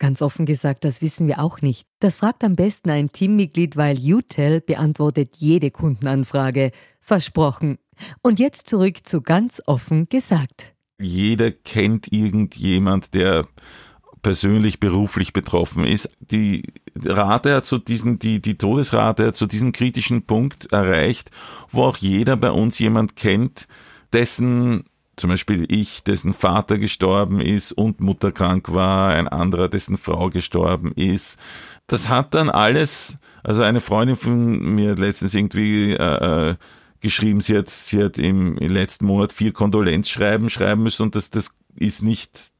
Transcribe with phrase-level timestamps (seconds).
[0.00, 1.86] Ganz offen gesagt, das wissen wir auch nicht.
[2.00, 6.72] Das fragt am besten ein Teammitglied, weil UTEL beantwortet jede Kundenanfrage.
[7.02, 7.78] Versprochen.
[8.22, 10.74] Und jetzt zurück zu ganz offen gesagt.
[10.98, 13.44] Jeder kennt irgendjemand, der
[14.22, 16.08] persönlich beruflich betroffen ist.
[16.18, 21.30] Die Rate hat zu diesen, die, die Todesrate hat zu diesem kritischen Punkt erreicht,
[21.70, 23.68] wo auch jeder bei uns jemand kennt,
[24.14, 24.84] dessen
[25.20, 30.30] zum Beispiel ich, dessen Vater gestorben ist und Mutter krank war, ein anderer, dessen Frau
[30.30, 31.38] gestorben ist.
[31.86, 36.54] Das hat dann alles, also eine Freundin von mir hat letztens irgendwie äh, äh
[37.02, 41.30] geschrieben, sie hat, sie hat im, im letzten Monat vier Kondolenzschreiben schreiben müssen und das,
[41.30, 42.50] das ist nicht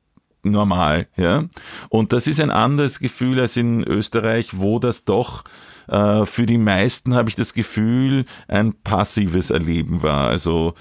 [0.42, 1.44] normal, ja.
[1.90, 5.44] Und das ist ein anderes Gefühl als in Österreich, wo das doch
[5.88, 10.28] äh, für die meisten habe ich das Gefühl ein passives Erleben war.
[10.28, 10.74] Also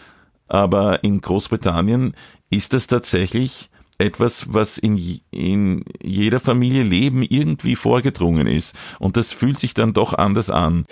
[0.49, 2.13] aber in Großbritannien
[2.49, 3.69] ist das tatsächlich
[3.99, 8.75] etwas, was in, in jeder Familie Leben irgendwie vorgedrungen ist.
[8.97, 10.85] Und das fühlt sich dann doch anders an.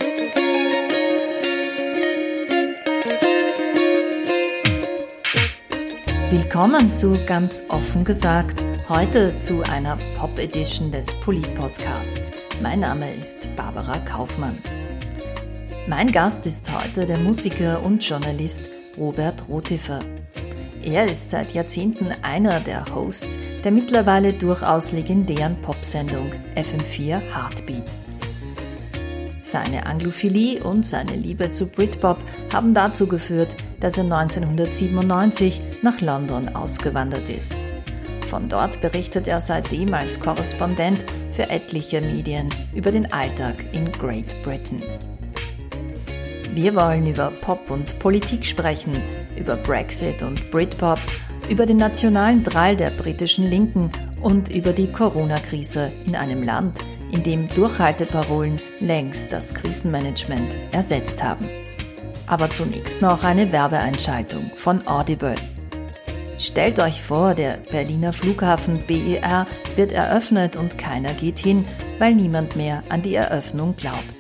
[6.30, 12.32] Willkommen zu ganz offen gesagt, heute zu einer Pop-Edition des Polit-Podcasts.
[12.62, 14.58] Mein Name ist Barbara Kaufmann.
[15.88, 20.00] Mein Gast ist heute der Musiker und Journalist Robert Rotifer.
[20.84, 27.84] Er ist seit Jahrzehnten einer der Hosts der mittlerweile durchaus legendären Popsendung FM4 Heartbeat.
[29.42, 32.18] Seine Anglophilie und seine Liebe zu Britpop
[32.52, 37.54] haben dazu geführt, dass er 1997 nach London ausgewandert ist.
[38.30, 44.42] Von dort berichtet er seitdem als Korrespondent für etliche Medien über den Alltag in Great
[44.44, 44.84] Britain.
[46.58, 49.00] Wir wollen über Pop und Politik sprechen,
[49.38, 50.98] über Brexit und Britpop,
[51.52, 53.92] über den nationalen Drall der britischen Linken
[54.24, 56.80] und über die Corona-Krise in einem Land,
[57.12, 61.48] in dem Durchhalteparolen längst das Krisenmanagement ersetzt haben.
[62.26, 65.36] Aber zunächst noch eine Werbeeinschaltung von Audible.
[66.40, 69.46] Stellt euch vor, der Berliner Flughafen BER
[69.76, 71.66] wird eröffnet und keiner geht hin,
[72.00, 74.17] weil niemand mehr an die Eröffnung glaubt.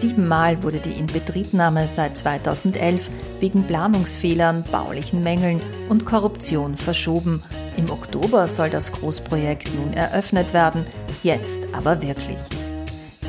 [0.00, 3.08] Siebenmal wurde die Inbetriebnahme seit 2011
[3.40, 7.42] wegen Planungsfehlern, baulichen Mängeln und Korruption verschoben.
[7.78, 10.84] Im Oktober soll das Großprojekt nun eröffnet werden,
[11.22, 12.36] jetzt aber wirklich.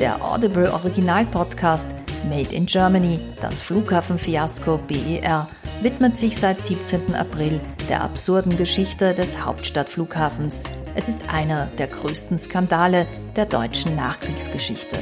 [0.02, 1.88] Der Audible Original Podcast
[2.28, 5.48] Made in Germany, das Flughafenfiasko BER,
[5.82, 7.16] widmet sich seit 17.
[7.16, 10.64] April der absurden Geschichte des Hauptstadtflughafens.
[10.96, 13.08] Es ist einer der größten Skandale
[13.38, 14.98] der deutschen Nachkriegsgeschichte.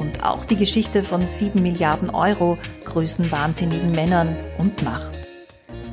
[0.00, 2.56] Und auch die Geschichte von 7 Milliarden Euro,
[2.86, 5.14] größenwahnsinnigen Männern und Macht.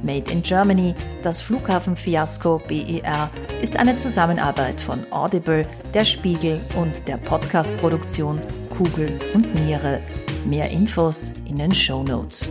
[0.01, 3.29] Made in Germany, das Flughafenfiasko BER,
[3.61, 8.39] ist eine Zusammenarbeit von Audible, der Spiegel und der Podcastproduktion
[8.77, 9.99] Kugel und Niere.
[10.45, 12.47] Mehr Infos in den Show Notes.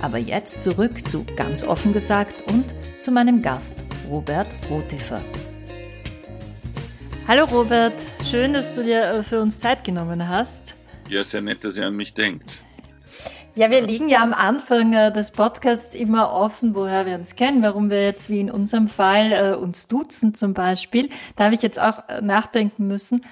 [0.00, 2.64] Aber jetzt zurück zu ganz offen gesagt und
[3.00, 3.74] zu meinem Gast
[4.08, 5.20] Robert Rotifer.
[7.28, 7.94] Hallo Robert,
[8.24, 10.76] schön, dass du dir äh, für uns Zeit genommen hast.
[11.08, 12.62] Ja, sehr nett, dass ihr an mich denkt.
[13.56, 17.64] Ja, wir liegen ja am Anfang äh, des Podcasts immer offen, woher wir uns kennen,
[17.64, 21.10] warum wir jetzt wie in unserem Fall äh, uns duzen zum Beispiel.
[21.34, 23.24] Da habe ich jetzt auch nachdenken müssen,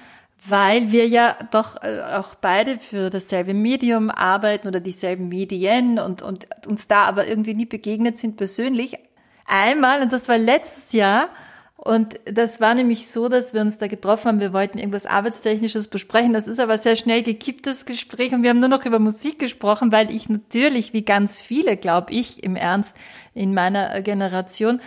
[0.45, 6.47] weil wir ja doch auch beide für dasselbe Medium arbeiten oder dieselben Medien und, und
[6.67, 8.97] uns da aber irgendwie nie begegnet sind persönlich.
[9.45, 11.29] Einmal, und das war letztes Jahr,
[11.77, 14.39] und das war nämlich so, dass wir uns da getroffen haben.
[14.39, 16.31] Wir wollten irgendwas Arbeitstechnisches besprechen.
[16.31, 19.91] Das ist aber sehr schnell gekipptes Gespräch und wir haben nur noch über Musik gesprochen,
[19.91, 22.97] weil ich natürlich, wie ganz viele, glaube ich, im Ernst
[23.33, 24.79] in meiner Generation,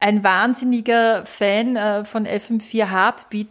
[0.00, 3.48] ein wahnsinniger Fan äh, von FM4 Heartbeat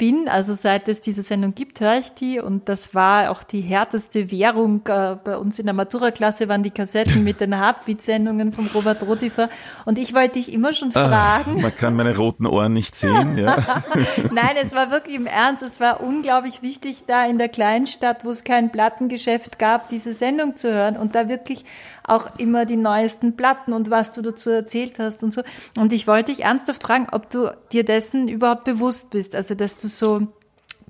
[0.00, 0.28] bin.
[0.28, 4.30] Also seit es diese Sendung gibt, höre ich die und das war auch die härteste
[4.30, 4.80] Währung.
[4.88, 9.50] Äh, bei uns in der Matura-Klasse waren die Kassetten mit den Heartbeat-Sendungen vom Robert Rotifer
[9.84, 11.58] und ich wollte dich immer schon ah, fragen.
[11.58, 13.56] Ah, man kann meine roten Ohren nicht sehen, ja.
[14.32, 15.62] Nein, es war wirklich im Ernst.
[15.62, 20.14] Es war unglaublich wichtig, da in der kleinen Stadt, wo es kein Plattengeschäft gab, diese
[20.14, 21.66] Sendung zu hören und da wirklich
[22.10, 25.42] auch immer die neuesten Platten und was du dazu erzählt hast und so.
[25.76, 29.76] Und ich wollte dich ernsthaft fragen, ob du dir dessen überhaupt bewusst bist, also dass
[29.76, 30.26] du so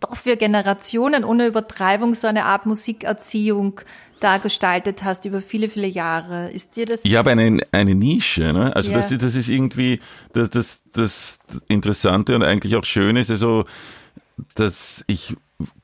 [0.00, 3.81] doch für Generationen ohne Übertreibung so eine Art Musikerziehung
[4.19, 6.50] da gestaltet hast über viele, viele Jahre.
[6.50, 7.05] Ist dir das?
[7.05, 8.75] Ich habe eine, eine Nische, ne?
[8.75, 8.99] Also ja.
[8.99, 10.00] das, das ist irgendwie
[10.32, 11.38] das, das, das
[11.69, 13.64] Interessante und eigentlich auch Schöne ist also,
[14.55, 15.34] dass ich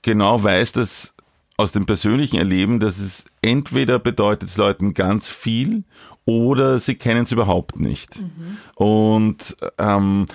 [0.03, 1.15] genau weiß, dass
[1.57, 5.85] aus dem persönlichen Erleben, dass es entweder bedeutet es Leuten ganz viel
[6.25, 8.21] oder sie kennen es überhaupt nicht.
[8.21, 8.59] Mhm.
[8.75, 10.27] Und ähm,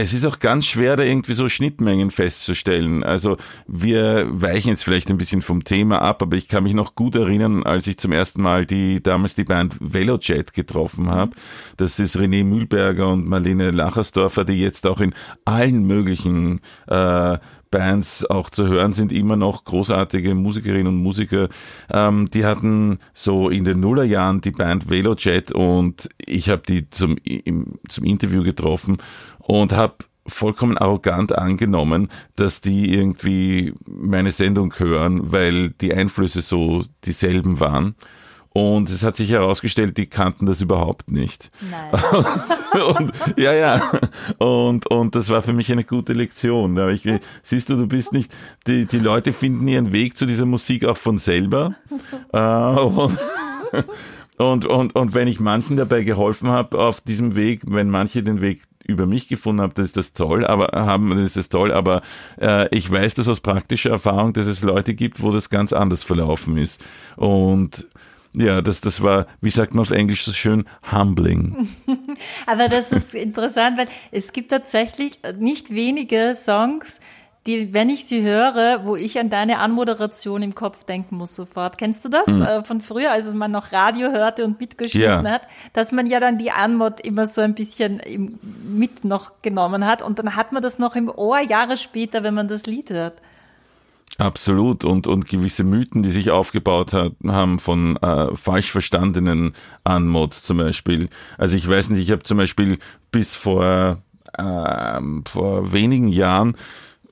[0.00, 3.02] es ist auch ganz schwer, da irgendwie so Schnittmengen festzustellen.
[3.02, 3.36] Also
[3.66, 7.16] wir weichen jetzt vielleicht ein bisschen vom Thema ab, aber ich kann mich noch gut
[7.16, 11.32] erinnern, als ich zum ersten Mal die damals die Band Velojet getroffen habe.
[11.78, 15.14] Das ist René Mühlberger und Marlene Lachersdorfer, die jetzt auch in
[15.44, 17.38] allen möglichen äh,
[17.70, 21.48] Bands auch zu hören sind, immer noch großartige Musikerinnen und Musiker.
[21.92, 27.16] Ähm, die hatten so in den Nullerjahren die Band Velojet und ich habe die zum,
[27.24, 28.98] im, zum Interview getroffen
[29.38, 29.96] und habe
[30.28, 37.94] vollkommen arrogant angenommen, dass die irgendwie meine Sendung hören, weil die Einflüsse so dieselben waren.
[38.58, 41.52] Und es hat sich herausgestellt, die kannten das überhaupt nicht.
[41.70, 42.02] Nein.
[42.98, 43.92] und, ja, ja.
[44.38, 46.76] Und, und das war für mich eine gute Lektion.
[46.76, 47.04] Aber ich,
[47.44, 48.34] siehst du, du bist nicht,
[48.66, 51.76] die, die Leute finden ihren Weg zu dieser Musik auch von selber.
[52.32, 53.18] Äh, und,
[54.38, 58.40] und, und, und wenn ich manchen dabei geholfen habe auf diesem Weg, wenn manche den
[58.40, 61.72] Weg über mich gefunden haben, das ist das toll, aber haben, das ist das toll,
[61.72, 62.02] aber
[62.40, 66.02] äh, ich weiß das aus praktischer Erfahrung, dass es Leute gibt, wo das ganz anders
[66.02, 66.80] verlaufen ist.
[67.14, 67.86] Und
[68.38, 71.68] ja, das, das war, wie sagt man auf Englisch so schön, humbling.
[72.46, 77.00] Aber das ist interessant, weil es gibt tatsächlich nicht wenige Songs,
[77.46, 81.78] die, wenn ich sie höre, wo ich an deine Anmoderation im Kopf denken muss sofort.
[81.78, 82.42] Kennst du das mhm.
[82.42, 85.30] äh, von früher, als man noch Radio hörte und mitgeschnitten ja.
[85.30, 85.42] hat,
[85.72, 90.02] dass man ja dann die Anmod immer so ein bisschen im, mit noch genommen hat
[90.02, 93.14] und dann hat man das noch im Ohr Jahre später, wenn man das Lied hört.
[94.16, 94.84] Absolut.
[94.84, 99.52] Und, und gewisse Mythen, die sich aufgebaut hat, haben von äh, falsch verstandenen
[99.84, 101.08] Anmods zum Beispiel.
[101.36, 102.78] Also ich weiß nicht, ich habe zum Beispiel
[103.12, 104.02] bis vor,
[104.36, 106.56] äh, vor wenigen Jahren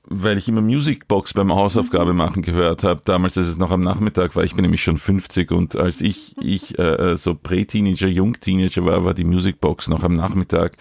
[0.09, 2.17] weil ich immer Musicbox beim Hausaufgabe mhm.
[2.17, 5.51] machen gehört habe, damals, als es noch am Nachmittag war, ich bin nämlich schon 50
[5.51, 10.13] und als ich, ich äh, äh so Prä-Teenager, Jung-Teenager war, war die Musicbox noch am
[10.13, 10.77] Nachmittag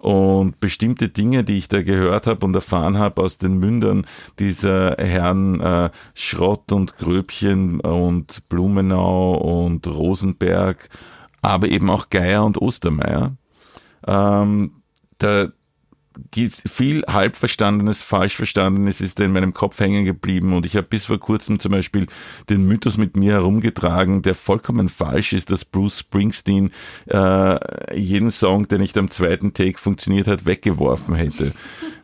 [0.00, 4.06] und bestimmte Dinge, die ich da gehört habe und erfahren habe aus den Mündern
[4.38, 10.88] dieser Herren äh, Schrott und Gröbchen und Blumenau und Rosenberg,
[11.42, 13.36] aber eben auch Geier und Ostermeier.
[14.06, 14.72] Ähm,
[15.18, 15.48] da,
[16.30, 21.06] gibt viel Halbverstandenes, Falschverstandenes ist da in meinem Kopf hängen geblieben und ich habe bis
[21.06, 22.06] vor kurzem zum Beispiel
[22.48, 26.70] den Mythos mit mir herumgetragen, der vollkommen falsch ist, dass Bruce Springsteen
[27.06, 31.52] äh, jeden Song, der nicht am zweiten Take funktioniert hat, weggeworfen hätte.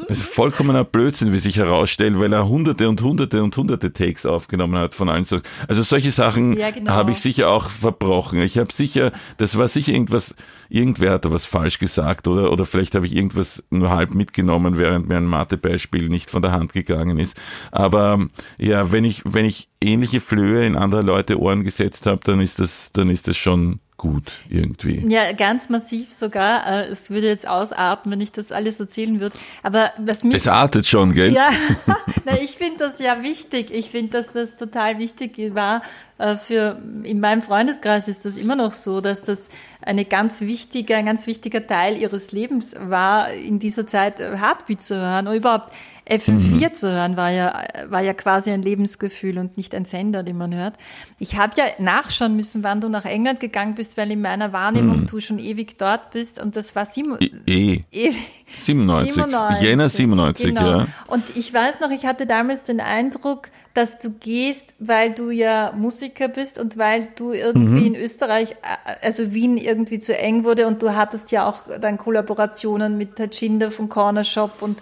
[0.09, 4.77] Also vollkommener Blödsinn, wie sich herausstellt, weil er hunderte und hunderte und hunderte Takes aufgenommen
[4.77, 5.43] hat von allen Songs.
[5.69, 6.93] Also solche Sachen ja, genau.
[6.93, 8.41] habe ich sicher auch verbrochen.
[8.41, 10.35] Ich habe sicher, das war sicher irgendwas,
[10.69, 14.79] irgendwer hat da was falsch gesagt oder, oder vielleicht habe ich irgendwas nur halb mitgenommen,
[14.79, 17.41] während mir ein Mathebeispiel nicht von der Hand gegangen ist.
[17.73, 18.27] Aber
[18.59, 22.59] ja, wenn ich, wenn ich ähnliche Flöhe in andere Leute Ohren gesetzt habe, dann ist
[22.59, 25.07] das, dann ist das schon gut irgendwie.
[25.09, 26.67] Ja, ganz massiv sogar.
[26.67, 29.37] Äh, es würde jetzt ausarten, wenn ich das alles erzählen würde.
[29.63, 30.37] Aber was mich.
[30.37, 31.33] Es artet schon, gell?
[31.33, 31.51] Ja,
[32.25, 33.71] na, ich finde das ja wichtig.
[33.71, 35.83] Ich finde, dass das total wichtig war.
[36.19, 39.49] Äh, für, in meinem Freundeskreis ist das immer noch so, dass das
[39.81, 44.83] eine ganz wichtige, ein ganz wichtiger Teil ihres Lebens war, in dieser Zeit äh, Heartbeat
[44.83, 45.27] zu hören.
[45.27, 45.73] Und überhaupt
[46.09, 46.75] FM4 mhm.
[46.75, 50.55] zu hören war ja, war ja quasi ein Lebensgefühl und nicht ein Sender, den man
[50.55, 50.75] hört.
[51.19, 55.01] Ich habe ja nachschauen müssen, wann du nach England gegangen bist, weil in meiner Wahrnehmung
[55.01, 55.07] mhm.
[55.09, 58.13] du schon ewig dort bist und das war sieben, e, e.
[58.55, 59.15] 97.
[59.15, 59.69] 97.
[59.69, 60.61] Jänner 97, genau.
[60.61, 60.87] ja.
[61.09, 65.73] Und ich weiß noch, ich hatte damals den Eindruck, dass du gehst, weil du ja
[65.77, 67.95] Musiker bist und weil du irgendwie mhm.
[67.95, 68.57] in Österreich,
[69.03, 73.71] also Wien irgendwie zu eng wurde und du hattest ja auch dann Kollaborationen mit Tajinder
[73.71, 74.79] vom Corner Shop und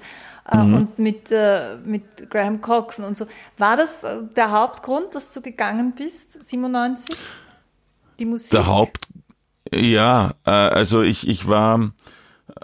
[0.51, 0.75] äh, mhm.
[0.75, 3.27] und mit, äh, mit Graham Coxon und so.
[3.59, 7.17] War das äh, der Hauptgrund, dass du gegangen bist, 97?
[8.19, 8.51] Die Musik?
[8.51, 9.09] Der Haupt,
[9.73, 11.93] ja, äh, also ich, ich war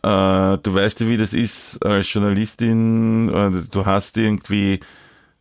[0.02, 3.66] äh, du weißt ja, wie das ist als Journalistin.
[3.70, 4.80] Du hast irgendwie,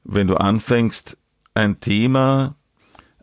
[0.04, 1.18] wenn du anfängst,
[1.54, 2.56] ein Thema,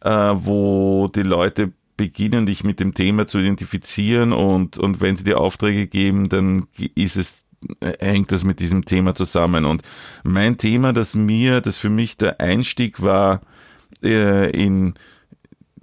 [0.02, 5.40] wo die Leute beginnen, dich mit dem Thema zu identifizieren und, und wenn sie dir
[5.40, 7.44] Aufträge geben, dann ist es,
[8.00, 9.64] hängt das mit diesem Thema zusammen.
[9.64, 9.82] Und
[10.24, 13.40] mein Thema, das mir, das für mich der Einstieg war
[14.02, 14.94] äh, in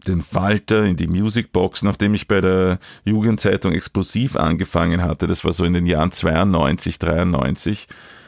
[0.08, 5.54] den Falter, in die Musicbox, nachdem ich bei der Jugendzeitung explosiv angefangen hatte, das war
[5.54, 7.88] so in den Jahren 92, 93,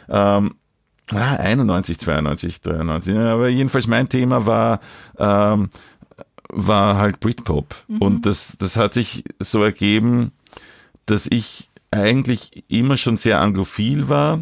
[0.09, 0.55] ähm,
[1.11, 3.15] Ah, 91, 92, 93.
[3.15, 4.79] Aber jedenfalls mein Thema war
[5.19, 5.69] ähm,
[6.49, 7.75] war halt Britpop.
[7.87, 7.97] Mhm.
[7.99, 10.31] Und das, das hat sich so ergeben,
[11.05, 14.41] dass ich eigentlich immer schon sehr anglophil war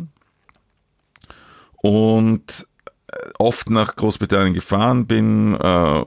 [1.81, 2.67] und
[3.07, 6.05] äh, oft nach Großbritannien gefahren bin, äh,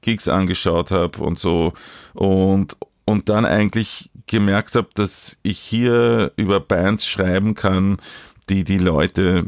[0.00, 1.72] Gigs angeschaut habe und so
[2.14, 7.98] und, und dann eigentlich gemerkt habe, dass ich hier über Bands schreiben kann,
[8.48, 9.44] die die Leute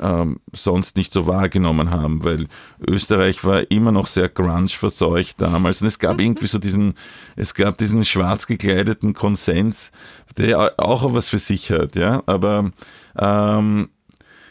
[0.00, 2.46] ähm, sonst nicht so wahrgenommen haben, weil
[2.86, 5.82] Österreich war immer noch sehr grunge verseucht damals.
[5.82, 6.94] Und es gab irgendwie so diesen,
[7.36, 9.90] es gab diesen schwarz gekleideten Konsens,
[10.36, 12.70] der auch was für sich hat, ja, aber
[13.18, 13.88] ähm,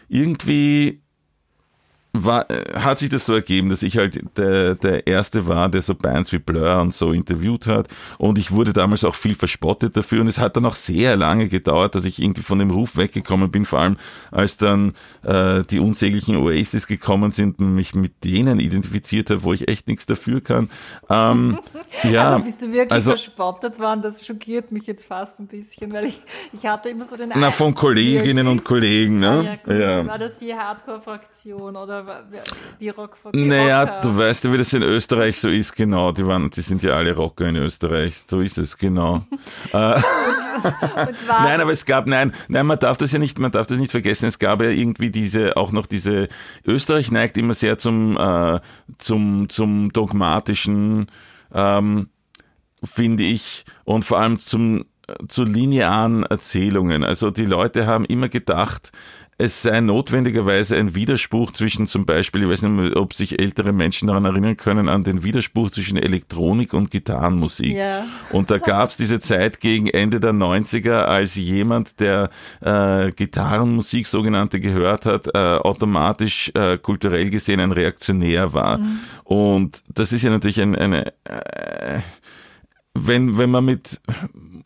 [0.08, 1.02] irgendwie
[2.24, 2.46] war,
[2.76, 6.32] hat sich das so ergeben, dass ich halt der, der Erste war, der so Bands
[6.32, 7.88] wie Blur und so interviewt hat.
[8.18, 10.22] Und ich wurde damals auch viel verspottet dafür.
[10.22, 13.52] Und es hat dann auch sehr lange gedauert, dass ich irgendwie von dem Ruf weggekommen
[13.52, 13.98] bin, vor allem
[14.32, 14.94] als dann
[15.24, 19.88] äh, die unsäglichen Oasis gekommen sind und mich mit denen identifiziert habe, wo ich echt
[19.88, 20.70] nichts dafür kann.
[21.10, 21.60] Ähm,
[22.04, 24.02] ja, also bist du wirklich also, verspottet worden?
[24.02, 26.22] Das schockiert mich jetzt fast ein bisschen, weil ich,
[26.54, 29.58] ich hatte immer so den Na, von Kolleginnen und Kollegen, ne?
[29.66, 30.08] Ah, ja, ja.
[30.08, 32.05] War das die Hardcore-Fraktion oder
[32.80, 34.02] die Rock Naja, Rocker.
[34.02, 36.12] du weißt ja, wie das in Österreich so ist, genau.
[36.12, 38.24] Die, waren, die sind ja alle Rocker in Österreich.
[38.28, 39.26] So ist es, genau.
[39.74, 40.00] Äh,
[41.28, 43.92] nein, aber es gab, nein, nein, man darf das ja nicht, man darf das nicht
[43.92, 44.28] vergessen.
[44.28, 46.30] Es gab ja irgendwie diese, auch noch diese,
[46.66, 48.60] Österreich neigt immer sehr zum, äh,
[48.98, 51.08] zum, zum dogmatischen,
[51.54, 52.10] ähm,
[52.84, 54.86] finde ich, und vor allem zum,
[55.28, 57.04] zu linearen Erzählungen.
[57.04, 58.92] Also die Leute haben immer gedacht,
[59.38, 64.08] es sei notwendigerweise ein Widerspruch zwischen zum Beispiel, ich weiß nicht, ob sich ältere Menschen
[64.08, 67.76] daran erinnern können, an den Widerspruch zwischen Elektronik und Gitarrenmusik.
[67.76, 68.06] Ja.
[68.32, 72.30] Und da gab es diese Zeit gegen Ende der 90er, als jemand, der
[72.62, 78.78] äh, Gitarrenmusik sogenannte gehört hat, äh, automatisch äh, kulturell gesehen ein Reaktionär war.
[78.78, 79.00] Mhm.
[79.26, 82.00] Und das ist ja natürlich ein, eine, äh,
[82.94, 84.00] wenn, wenn man mit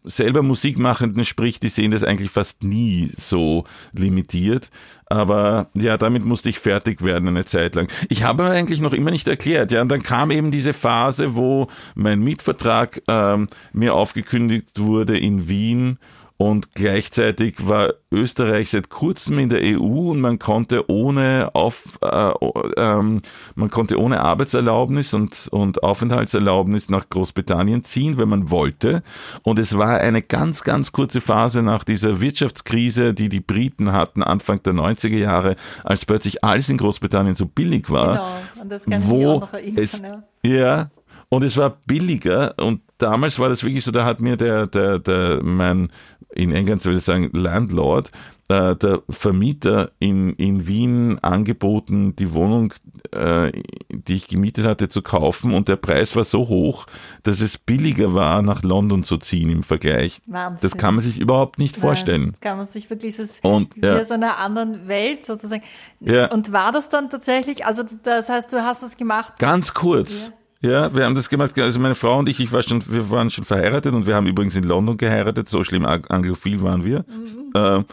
[0.09, 4.69] selber Musikmachenden spricht, die sehen das eigentlich fast nie so limitiert.
[5.05, 7.89] Aber ja, damit musste ich fertig werden eine Zeit lang.
[8.09, 9.71] Ich habe aber eigentlich noch immer nicht erklärt.
[9.71, 15.49] Ja, und dann kam eben diese Phase, wo mein Mietvertrag ähm, mir aufgekündigt wurde in
[15.49, 15.97] Wien
[16.41, 22.31] und gleichzeitig war Österreich seit kurzem in der EU und man konnte ohne auf äh,
[22.77, 23.21] ähm,
[23.55, 29.03] man konnte ohne Arbeitserlaubnis und und Aufenthaltserlaubnis nach Großbritannien ziehen, wenn man wollte.
[29.43, 34.23] Und es war eine ganz ganz kurze Phase nach dieser Wirtschaftskrise, die die Briten hatten
[34.23, 38.13] Anfang der 90er Jahre, als plötzlich alles in Großbritannien so billig war.
[38.13, 38.61] Genau.
[38.61, 39.83] Und das kann wo ich auch noch erinnern.
[39.83, 40.23] Es, ja.
[40.43, 40.89] ja,
[41.27, 44.99] und es war billiger und damals war das wirklich so, da hat mir der, der,
[44.99, 45.91] der, mein,
[46.35, 48.11] in England würde ich sagen, Landlord,
[48.49, 52.73] äh, der Vermieter in, in Wien angeboten, die Wohnung,
[53.11, 53.51] äh,
[53.89, 56.87] die ich gemietet hatte, zu kaufen und der Preis war so hoch,
[57.23, 60.21] dass es billiger war, nach London zu ziehen im Vergleich.
[60.25, 60.59] Wahnsinn.
[60.61, 62.31] Das kann man sich überhaupt nicht Nein, vorstellen.
[62.31, 63.99] Das kann man sich wirklich, ist und, ja.
[63.99, 65.63] wie so einer anderen Welt sozusagen.
[65.99, 66.31] Ja.
[66.31, 69.33] Und war das dann tatsächlich, also das heißt, du hast es gemacht?
[69.37, 70.27] Ganz kurz.
[70.27, 70.38] Ja.
[70.61, 71.57] Ja, wir haben das gemacht.
[71.57, 74.27] Also meine Frau und ich, ich war schon, wir waren schon verheiratet und wir haben
[74.27, 75.47] übrigens in London geheiratet.
[75.47, 77.05] So schlimm anglophil waren wir.
[77.07, 77.51] Mhm.
[77.53, 77.83] Äh,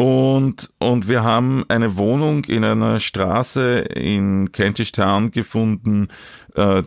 [0.00, 6.08] und, und wir haben eine Wohnung in einer Straße in Kentish Town gefunden,
[6.54, 6.82] äh,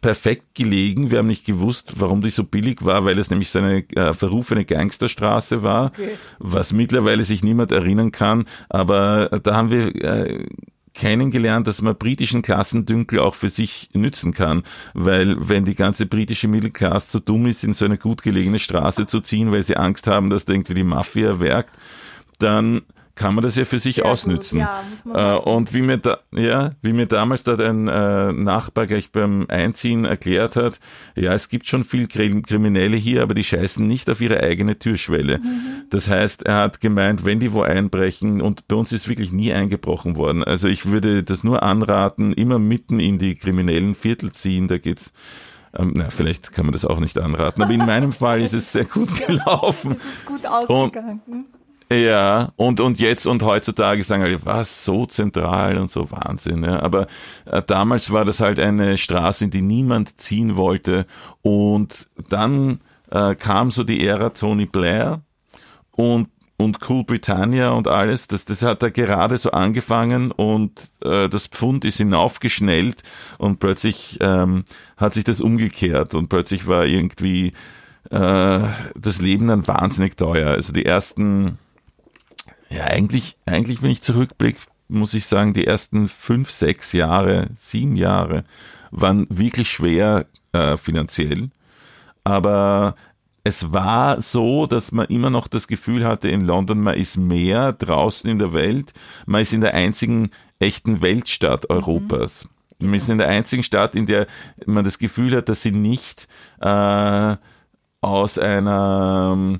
[0.00, 1.10] perfekt gelegen.
[1.10, 4.12] Wir haben nicht gewusst, warum die so billig war, weil es nämlich so eine äh,
[4.12, 6.10] verrufene Gangsterstraße war, okay.
[6.38, 8.44] was mittlerweile sich niemand erinnern kann.
[8.68, 10.46] Aber da haben wir äh,
[10.98, 14.64] kennengelernt, dass man britischen Klassendünkel auch für sich nützen kann,
[14.94, 19.06] weil wenn die ganze britische Mittelklasse zu dumm ist, in so eine gut gelegene Straße
[19.06, 21.72] zu ziehen, weil sie Angst haben, dass da irgendwie die Mafia werkt,
[22.38, 22.82] dann
[23.18, 24.60] kann man das ja für sich Sehr ausnützen.
[24.60, 29.10] Ja, äh, und wie mir da, ja, wie mir damals da ein äh, Nachbar gleich
[29.10, 30.78] beim Einziehen erklärt hat,
[31.16, 35.38] ja, es gibt schon viel Kriminelle hier, aber die scheißen nicht auf ihre eigene Türschwelle.
[35.38, 35.86] Mhm.
[35.90, 39.52] Das heißt, er hat gemeint, wenn die wo einbrechen, und bei uns ist wirklich nie
[39.52, 40.44] eingebrochen worden.
[40.44, 45.08] Also ich würde das nur anraten, immer mitten in die kriminellen Viertel ziehen, da geht's
[45.08, 45.12] äh,
[45.76, 48.72] Ähm, na, vielleicht kann man das auch nicht anraten, aber in meinem Fall ist es
[48.72, 49.96] sehr gut gelaufen.
[49.98, 51.20] Es ist gut ausgegangen.
[51.26, 51.46] Und,
[51.90, 56.64] ja, und, und jetzt und heutzutage sagen alle, was, so zentral und so Wahnsinn.
[56.64, 56.80] Ja.
[56.80, 57.06] Aber
[57.46, 61.06] äh, damals war das halt eine Straße, in die niemand ziehen wollte.
[61.40, 62.80] Und dann
[63.10, 65.22] äh, kam so die Ära Tony Blair
[65.92, 66.28] und
[66.60, 71.46] und Cool Britannia und alles, das, das hat da gerade so angefangen und äh, das
[71.46, 73.04] Pfund ist hinaufgeschnellt
[73.38, 74.64] und plötzlich ähm,
[74.96, 77.52] hat sich das umgekehrt und plötzlich war irgendwie
[78.10, 78.60] äh,
[78.96, 80.48] das Leben dann wahnsinnig teuer.
[80.50, 81.58] Also die ersten
[82.70, 87.96] ja, eigentlich, eigentlich, wenn ich zurückblicke, muss ich sagen, die ersten fünf, sechs Jahre, sieben
[87.96, 88.44] Jahre
[88.90, 91.50] waren wirklich schwer äh, finanziell.
[92.24, 92.94] Aber
[93.44, 97.72] es war so, dass man immer noch das Gefühl hatte in London, man ist mehr
[97.72, 98.92] draußen in der Welt,
[99.26, 101.76] man ist in der einzigen echten Weltstadt mhm.
[101.76, 102.46] Europas.
[102.78, 102.86] Mhm.
[102.86, 104.26] Man ist in der einzigen Stadt, in der
[104.66, 106.28] man das Gefühl hat, dass sie nicht
[106.60, 107.36] äh,
[108.00, 109.58] aus einer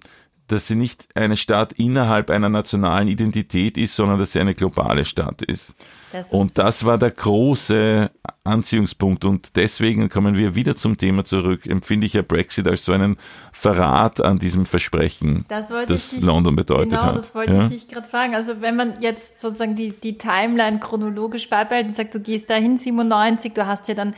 [0.49, 5.05] dass sie nicht eine Stadt innerhalb einer nationalen Identität ist, sondern dass sie eine globale
[5.05, 5.75] Stadt ist.
[6.13, 8.11] Das und das war der große
[8.45, 9.25] Anziehungspunkt.
[9.25, 11.67] Und deswegen kommen wir wieder zum Thema zurück.
[11.67, 13.19] Empfinde ich ja Brexit als so einen
[13.53, 17.11] Verrat an diesem Versprechen, das, das dich, London bedeutet genau, hat.
[17.11, 17.67] Genau, das wollte ja?
[17.67, 18.35] ich dich gerade fragen.
[18.35, 22.79] Also wenn man jetzt sozusagen die, die Timeline chronologisch beibehält und sagt, du gehst dahin
[22.79, 24.15] 97, du hast ja dann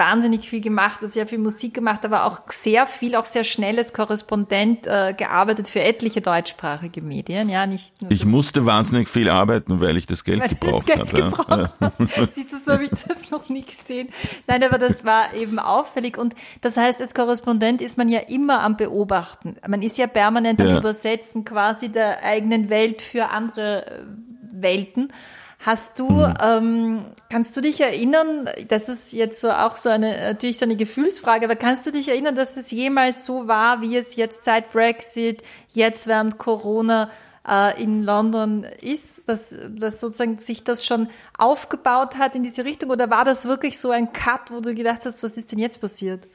[0.00, 3.92] wahnsinnig viel gemacht, sehr viel Musik gemacht, aber auch sehr viel, auch sehr schnell als
[3.92, 7.50] Korrespondent äh, gearbeitet für etliche deutschsprachige Medien.
[7.50, 11.22] Ja, nicht ich musste wahnsinnig viel arbeiten, weil ich das Geld gebraucht das Geld hatte.
[11.22, 12.28] Gebraucht ja.
[12.34, 14.08] Siehst du, so habe ich das noch nie gesehen.
[14.46, 16.16] Nein, aber das war eben auffällig.
[16.16, 19.56] Und das heißt, als Korrespondent ist man ja immer am Beobachten.
[19.68, 20.66] Man ist ja permanent ja.
[20.66, 24.02] am Übersetzen quasi der eigenen Welt für andere äh,
[24.52, 25.12] Welten.
[25.62, 26.08] Hast du,
[26.40, 30.74] ähm, kannst du dich erinnern, das ist jetzt so auch so eine, natürlich so eine
[30.74, 34.72] Gefühlsfrage, aber kannst du dich erinnern, dass es jemals so war, wie es jetzt seit
[34.72, 35.42] Brexit,
[35.74, 37.10] jetzt während Corona
[37.46, 42.88] äh, in London ist, dass, dass sozusagen sich das schon aufgebaut hat in diese Richtung
[42.88, 45.82] oder war das wirklich so ein Cut, wo du gedacht hast, was ist denn jetzt
[45.82, 46.26] passiert?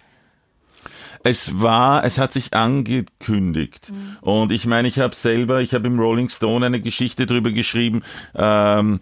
[1.26, 3.92] Es war, es hat sich angekündigt.
[3.92, 4.18] Mhm.
[4.22, 8.04] Und ich meine, ich habe selber, ich habe im Rolling Stone eine Geschichte drüber geschrieben,
[8.36, 9.00] ähm,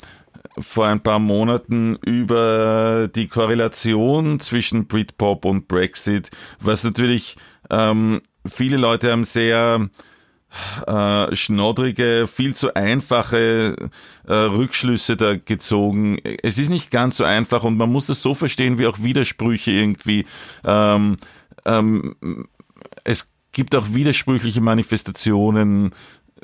[0.58, 7.36] vor ein paar Monaten über die Korrelation zwischen Britpop und Brexit, was natürlich
[7.70, 9.90] ähm, viele Leute haben sehr
[10.88, 13.76] äh, schnoddrige, viel zu einfache
[14.28, 16.20] äh, Rückschlüsse da gezogen.
[16.42, 19.72] Es ist nicht ganz so einfach und man muss das so verstehen, wie auch Widersprüche
[19.72, 20.26] irgendwie
[20.64, 21.18] ähm,
[21.66, 22.16] ähm,
[23.04, 25.94] es gibt auch widersprüchliche Manifestationen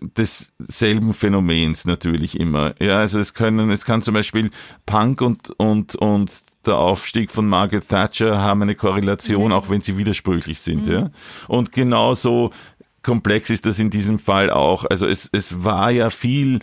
[0.01, 2.73] desselben Phänomens natürlich immer.
[2.79, 4.49] Ja, also es können, es kann zum Beispiel
[4.86, 6.32] Punk und, und, und
[6.65, 9.51] der Aufstieg von Margaret Thatcher haben eine Korrelation, mhm.
[9.51, 10.86] auch wenn sie widersprüchlich sind.
[10.86, 10.91] Mhm.
[10.91, 11.12] Ja?
[11.47, 12.51] Und genauso
[13.01, 14.86] komplex ist das in diesem Fall auch.
[14.86, 16.60] Also es, es war ja viel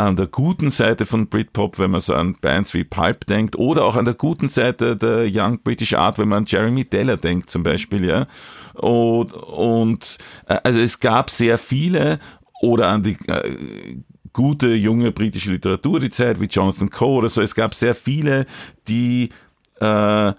[0.00, 3.84] an der guten Seite von Britpop, wenn man so an Bands wie Pulp denkt, oder
[3.84, 7.50] auch an der guten Seite der Young British Art, wenn man an Jeremy Deller denkt
[7.50, 8.26] zum Beispiel, ja.
[8.74, 12.18] Und, und äh, also es gab sehr viele
[12.62, 13.98] oder an die äh,
[14.32, 17.42] gute junge britische Literatur die Zeit wie Jonathan Coe oder so.
[17.42, 18.46] Es gab sehr viele,
[18.88, 19.30] die
[19.80, 20.32] äh,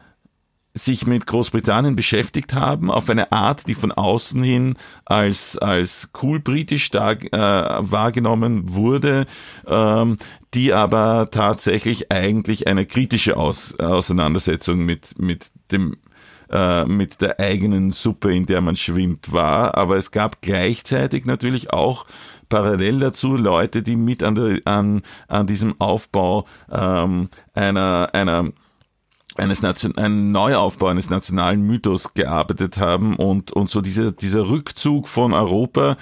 [0.73, 6.39] sich mit Großbritannien beschäftigt haben, auf eine Art, die von außen hin als, als cool
[6.39, 9.25] britisch da, äh, wahrgenommen wurde,
[9.67, 10.15] ähm,
[10.53, 15.97] die aber tatsächlich eigentlich eine kritische Aus, Auseinandersetzung mit, mit dem
[16.49, 19.77] äh, mit der eigenen Suppe, in der man schwimmt, war.
[19.77, 22.05] Aber es gab gleichzeitig natürlich auch
[22.49, 28.49] parallel dazu Leute, die mit an, der, an, an diesem Aufbau ähm, einer, einer
[29.41, 35.07] eines Nation ein Neuaufbau eines nationalen Mythos gearbeitet haben und, und so dieser, dieser Rückzug
[35.07, 35.97] von Europa,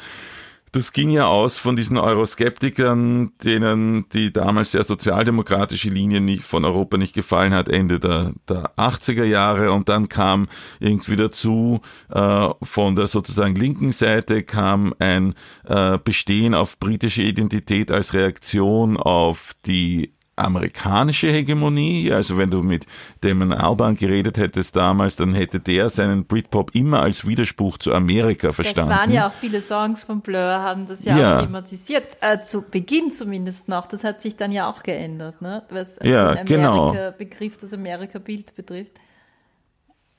[0.71, 6.63] das ging ja aus von diesen Euroskeptikern, denen die damals sehr sozialdemokratische Linie nicht, von
[6.63, 9.71] Europa nicht gefallen hat, Ende der, der 80er Jahre.
[9.71, 10.47] Und dann kam
[10.79, 15.33] irgendwie dazu, äh, von der sozusagen linken Seite kam ein
[15.65, 22.11] äh, Bestehen auf britische Identität als Reaktion auf die amerikanische Hegemonie.
[22.11, 22.85] Also wenn du mit
[23.21, 28.51] Damon Alban geredet hättest damals, dann hätte der seinen Britpop immer als Widerspruch zu Amerika
[28.51, 28.89] verstanden.
[28.89, 31.37] Das waren ja auch viele Songs von Blur, haben das ja, ja.
[31.37, 32.05] auch thematisiert.
[32.21, 33.87] Äh, zu Beginn zumindest noch.
[33.87, 35.63] Das hat sich dann ja auch geändert, ne?
[35.69, 36.89] was ja, den genau.
[36.89, 38.93] Amerika-Begriff, das Amerika-Bild betrifft.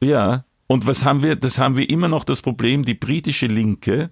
[0.02, 4.10] Ja, und was haben wir, das haben wir immer noch das Problem, die britische Linke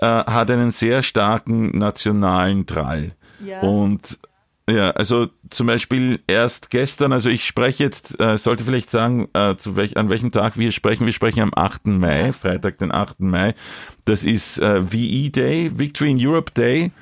[0.00, 3.12] äh, hat einen sehr starken nationalen Drall.
[3.44, 3.60] Ja.
[3.60, 4.18] Und
[4.68, 9.56] Ja, also zum Beispiel erst gestern, also ich spreche jetzt, äh, sollte vielleicht sagen, äh,
[9.56, 11.06] zu welch, an welchem Tag wir sprechen.
[11.06, 11.86] Wir sprechen am 8.
[11.86, 13.20] Mai, Freitag, den 8.
[13.20, 13.54] Mai.
[14.04, 16.92] Das ist äh, VE Day, Victory in Europe Day.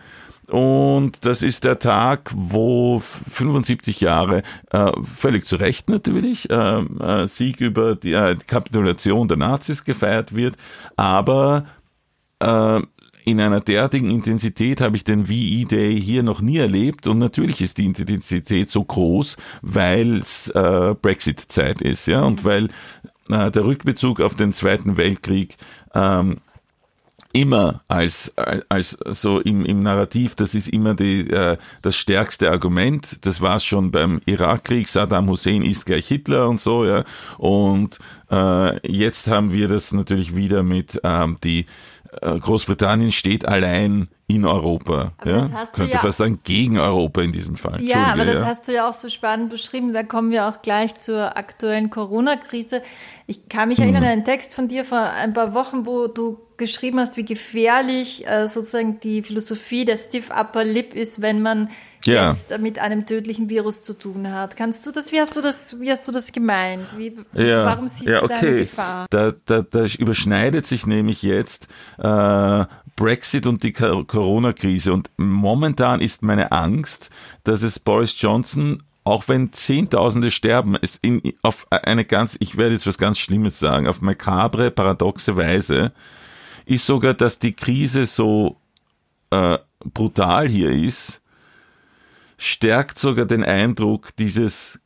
[0.49, 7.27] Und das ist der Tag, wo 75 Jahre, äh, völlig zu Recht natürlich, äh, äh,
[7.27, 10.57] Sieg über die äh, Kapitulation der Nazis gefeiert wird.
[10.97, 11.67] Aber
[12.39, 12.81] äh,
[13.25, 17.61] in einer derartigen Intensität habe ich den VE Day hier noch nie erlebt und natürlich
[17.61, 22.69] ist die Intensität so groß, weil es äh, Brexit-Zeit ist, ja, und weil
[23.29, 25.57] äh, der Rückbezug auf den Zweiten Weltkrieg
[25.95, 26.39] ähm,
[27.33, 28.33] immer als,
[28.69, 33.25] als so im, im Narrativ, das ist immer die, äh, das stärkste Argument.
[33.27, 37.05] Das war es schon beim Irakkrieg, Saddam Hussein ist gleich Hitler und so, ja.
[37.37, 37.99] Und
[38.31, 41.67] äh, jetzt haben wir das natürlich wieder mit ähm, die
[42.21, 45.13] Großbritannien steht allein in Europa.
[45.25, 45.49] ja?
[45.73, 47.83] Könnte ja fast sagen gegen Europa in diesem Fall.
[47.83, 48.47] Ja, aber das ja.
[48.47, 49.93] hast du ja auch so spannend beschrieben.
[49.93, 52.83] Da kommen wir auch gleich zur aktuellen Corona-Krise.
[53.27, 54.07] Ich kann mich erinnern mhm.
[54.07, 58.27] an einen Text von dir vor ein paar Wochen, wo du geschrieben hast, wie gefährlich
[58.27, 61.71] äh, sozusagen die Philosophie der Stiff Upper Lip ist, wenn man
[62.05, 62.31] ja.
[62.31, 64.57] jetzt mit einem tödlichen Virus zu tun hat.
[64.57, 66.87] Kannst du das, wie hast du das, wie hast du das gemeint?
[66.97, 67.65] Wie, ja.
[67.65, 68.27] Warum siehst ja, okay.
[68.29, 69.07] du da eine Gefahr?
[69.11, 71.69] Da, da, da überschneidet sich nämlich jetzt
[71.99, 72.65] äh,
[72.97, 77.11] Brexit und die Corona-Krise und momentan ist meine Angst,
[77.45, 82.75] dass es Boris Johnson auch wenn Zehntausende sterben, es in, auf eine ganz, ich werde
[82.75, 85.93] jetzt was ganz Schlimmes sagen, auf makabre, paradoxe Weise,
[86.69, 88.57] ist sogar, dass die Krise so
[89.31, 89.59] äh,
[89.93, 91.23] brutal hier ist,
[92.37, 94.79] stärkt sogar den Eindruck dieses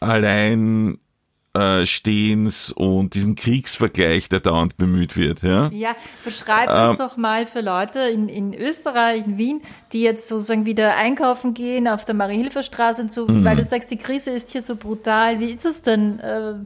[0.00, 5.40] Alleinstehens und diesen Kriegsvergleich, der dauernd bemüht wird.
[5.42, 10.02] Ja, ja beschreib ähm, das doch mal für Leute in, in Österreich, in Wien, die
[10.02, 13.44] jetzt sozusagen wieder einkaufen gehen auf der Marie-Hilfer-Straße und so, mhm.
[13.44, 15.40] weil du sagst, die Krise ist hier so brutal.
[15.40, 16.56] Wie ist es denn äh,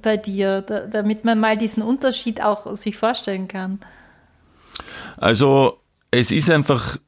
[0.00, 3.80] bei dir, da, damit man mal diesen Unterschied auch sich vorstellen kann?
[5.16, 6.98] Also es ist einfach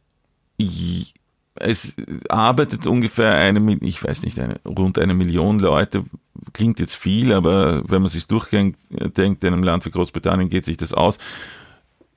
[1.61, 1.95] es
[2.29, 6.05] arbeitet ungefähr eine, ich weiß nicht, eine, rund eine Million Leute.
[6.53, 10.77] Klingt jetzt viel, aber wenn man sich durchdenkt, in einem Land wie Großbritannien geht sich
[10.77, 11.19] das aus.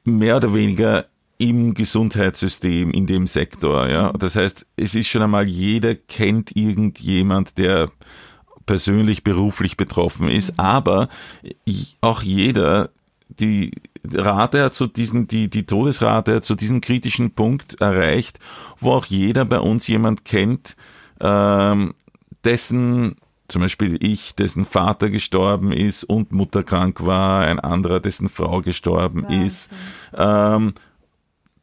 [0.04, 1.06] Mehr oder weniger
[1.38, 4.14] im Gesundheitssystem, in dem Sektor, ja.
[4.14, 7.90] Das heißt, es ist schon einmal, jeder kennt irgendjemand, der
[8.68, 10.60] persönlich, beruflich betroffen ist, mhm.
[10.60, 11.10] aber
[12.00, 12.92] auch jeder,
[13.40, 13.72] die
[14.04, 18.40] Rate zu diesen, die, die Todesrate hat zu diesem kritischen Punkt erreicht,
[18.80, 20.76] wo auch jeder bei uns jemand kennt,
[21.20, 21.94] ähm,
[22.44, 23.16] dessen
[23.48, 28.62] zum Beispiel ich, dessen Vater gestorben ist und Mutter krank war, ein anderer, dessen Frau
[28.62, 29.46] gestorben Wahnsinn.
[29.46, 29.70] ist.
[30.16, 30.74] Ähm,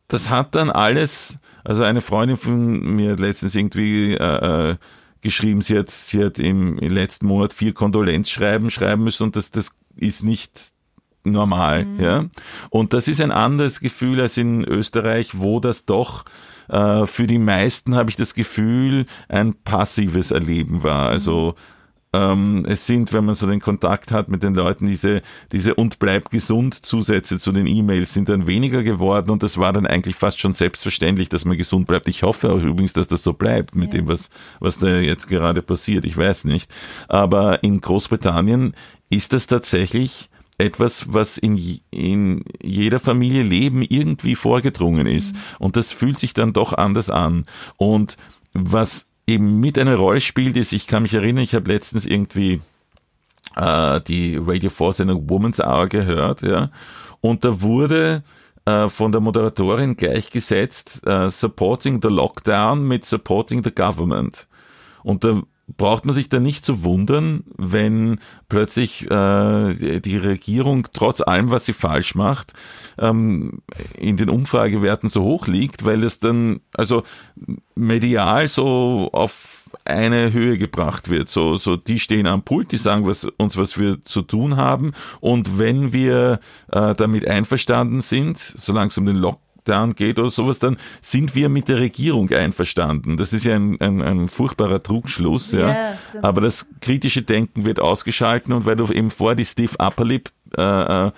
[0.06, 4.76] das hat dann alles, also eine Freundin von mir hat letztens irgendwie äh, äh
[5.20, 9.72] geschrieben, sie hat, sie hat im letzten Monat vier Kondolenzschreiben schreiben müssen und das, das
[9.96, 10.52] ist nicht
[11.32, 11.84] normal.
[11.84, 12.00] Mhm.
[12.00, 12.24] Ja?
[12.70, 16.24] Und das ist ein anderes Gefühl als in Österreich, wo das doch
[16.68, 21.08] äh, für die meisten, habe ich das Gefühl, ein passives Erleben war.
[21.08, 21.54] Also
[22.14, 25.20] ähm, es sind, wenn man so den Kontakt hat mit den Leuten, diese,
[25.52, 29.74] diese und bleib gesund Zusätze zu den E-Mails sind dann weniger geworden und das war
[29.74, 32.08] dann eigentlich fast schon selbstverständlich, dass man gesund bleibt.
[32.08, 34.00] Ich hoffe auch übrigens, dass das so bleibt mit ja.
[34.00, 36.06] dem, was, was da jetzt gerade passiert.
[36.06, 36.70] Ich weiß nicht.
[37.08, 38.74] Aber in Großbritannien
[39.10, 45.34] ist das tatsächlich etwas, was in, in jeder Familie Leben irgendwie vorgedrungen ist.
[45.34, 45.40] Mhm.
[45.60, 47.46] Und das fühlt sich dann doch anders an.
[47.76, 48.16] Und
[48.52, 52.60] was eben mit einer Rolle spielt, ist, ich kann mich erinnern, ich habe letztens irgendwie
[53.56, 56.70] äh, die Radio 4 Sendung Woman's Hour gehört, ja.
[57.20, 58.22] Und da wurde
[58.64, 64.46] äh, von der Moderatorin gleichgesetzt, äh, supporting the lockdown mit supporting the government.
[65.02, 65.42] Und da
[65.76, 71.66] braucht man sich da nicht zu wundern, wenn plötzlich äh, die Regierung trotz allem, was
[71.66, 72.54] sie falsch macht,
[72.98, 73.60] ähm,
[73.96, 77.02] in den Umfragewerten so hoch liegt, weil es dann also
[77.74, 81.28] medial so auf eine Höhe gebracht wird.
[81.28, 84.92] So, so die stehen am Pult, die sagen was, uns, was wir zu tun haben.
[85.20, 86.40] Und wenn wir
[86.72, 91.34] äh, damit einverstanden sind, solange es um den Lock Lockdown geht oder sowas, dann sind
[91.34, 93.16] wir mit der Regierung einverstanden.
[93.16, 95.52] Das ist ja ein, ein, ein furchtbarer Trugschluss.
[95.52, 95.68] Ja.
[95.68, 95.98] Yeah.
[96.22, 101.06] Aber das kritische Denken wird ausgeschalten und weil du eben vor die Steve Upperlip äh,
[101.06, 101.10] äh,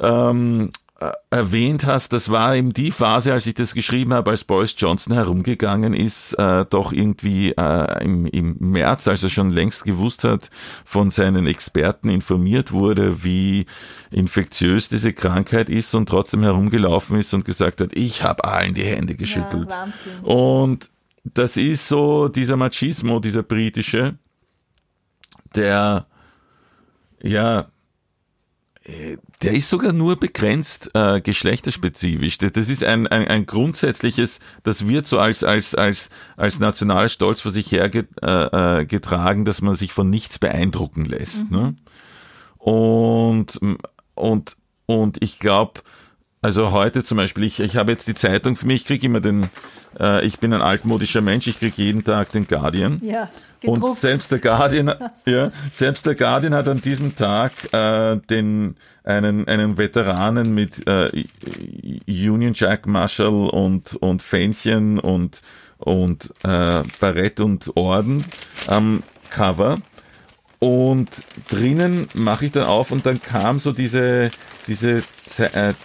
[0.00, 0.81] ähm, äh,
[1.30, 5.14] erwähnt hast, das war eben die Phase, als ich das geschrieben habe, als Boris Johnson
[5.14, 10.50] herumgegangen ist, äh, doch irgendwie äh, im, im März, als er schon längst gewusst hat,
[10.84, 13.66] von seinen Experten informiert wurde, wie
[14.10, 18.84] infektiös diese Krankheit ist und trotzdem herumgelaufen ist und gesagt hat, ich habe allen die
[18.84, 19.70] Hände geschüttelt.
[19.70, 19.88] Ja,
[20.22, 20.90] und
[21.24, 24.16] das ist so dieser Machismo, dieser britische,
[25.54, 26.06] der,
[27.22, 27.66] ja,
[29.42, 32.38] der ist sogar nur begrenzt äh, geschlechterspezifisch.
[32.38, 37.40] Das ist ein, ein, ein grundsätzliches, das wird so als, als, als, als nationaler Stolz
[37.40, 41.50] vor sich hergetragen, äh, äh dass man sich von nichts beeindrucken lässt.
[41.50, 41.56] Mhm.
[41.56, 41.76] Ne?
[42.58, 43.60] Und,
[44.14, 45.82] und, und ich glaube,
[46.42, 49.20] also heute zum Beispiel, ich, ich habe jetzt die Zeitung für mich, ich kriege immer
[49.20, 49.48] den,
[49.98, 53.00] äh, ich bin ein altmodischer Mensch, ich kriege jeden Tag den Guardian.
[53.02, 53.30] Ja.
[53.60, 53.82] Gedruckt.
[53.84, 54.92] Und selbst der Guardian,
[55.24, 61.10] ja, selbst der Guardian hat an diesem Tag äh, den einen einen Veteranen mit äh,
[62.08, 65.42] Union Jack Marshall und und Fähnchen und
[65.78, 68.24] und äh, Barett und Orden
[68.66, 69.76] am Cover.
[70.58, 71.08] Und
[71.50, 74.30] drinnen mache ich dann auf und dann kam so diese
[74.66, 75.02] diese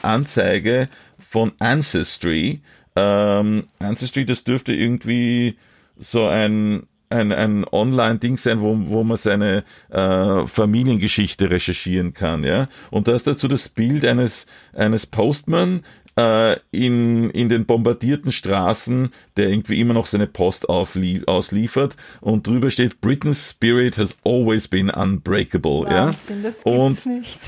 [0.01, 2.61] Anzeige von Ancestry.
[2.95, 5.57] Ähm, Ancestry, das dürfte irgendwie
[5.97, 12.67] so ein ein, ein Online-Ding sein, wo, wo man seine äh, Familiengeschichte recherchieren kann, ja.
[12.91, 15.85] Und da ist dazu das Bild eines, eines Postman,
[16.17, 22.71] äh, in, in den bombardierten Straßen, der irgendwie immer noch seine Post ausliefert und drüber
[22.71, 25.85] steht, Britain's spirit has always been unbreakable.
[25.85, 26.49] Wahnsinn, ja?
[26.49, 27.39] das gibt's und, nicht.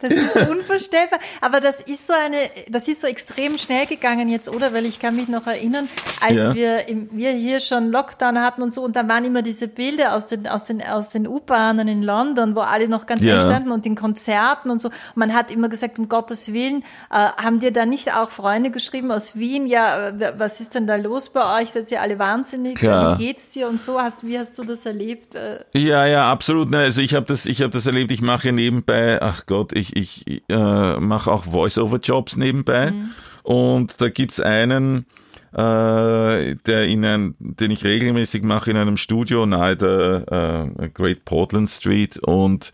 [0.00, 1.18] Das ist unvorstellbar.
[1.40, 2.36] Aber das ist so eine,
[2.68, 4.74] das ist so extrem schnell gegangen jetzt, oder?
[4.74, 5.88] Weil ich kann mich noch erinnern,
[6.20, 6.54] als ja.
[6.54, 10.14] wir, im, wir hier schon Lockdown hatten und so, und da waren immer diese Bilder
[10.14, 13.46] aus den, aus den, aus den U-Bahnen in London, wo alle noch ganz ja.
[13.46, 14.88] standen und den Konzerten und so.
[14.88, 18.70] Und man hat immer gesagt, um Gottes Willen, äh, haben dir da nicht auch Freunde
[18.70, 21.70] geschrieben aus Wien, ja, was ist denn da los bei euch?
[21.70, 22.76] Seid ihr alle wahnsinnig?
[22.76, 23.18] Klar.
[23.18, 24.00] Wie geht's dir und so?
[24.00, 25.34] Hast, wie hast du das erlebt?
[25.34, 26.74] Äh, ja, ja, absolut.
[26.74, 28.12] Also ich habe das, ich habe das erlebt.
[28.12, 32.90] Ich mache nebenbei, ach Gott, ich, ich äh, mache auch Voice-over-Jobs nebenbei.
[32.92, 33.10] Mhm.
[33.42, 35.06] Und da gibt's einen,
[35.52, 41.24] äh, der in ein, den ich regelmäßig mache in einem Studio nahe der äh, Great
[41.24, 42.18] Portland Street.
[42.18, 42.72] Und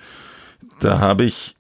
[0.81, 1.57] da habe ich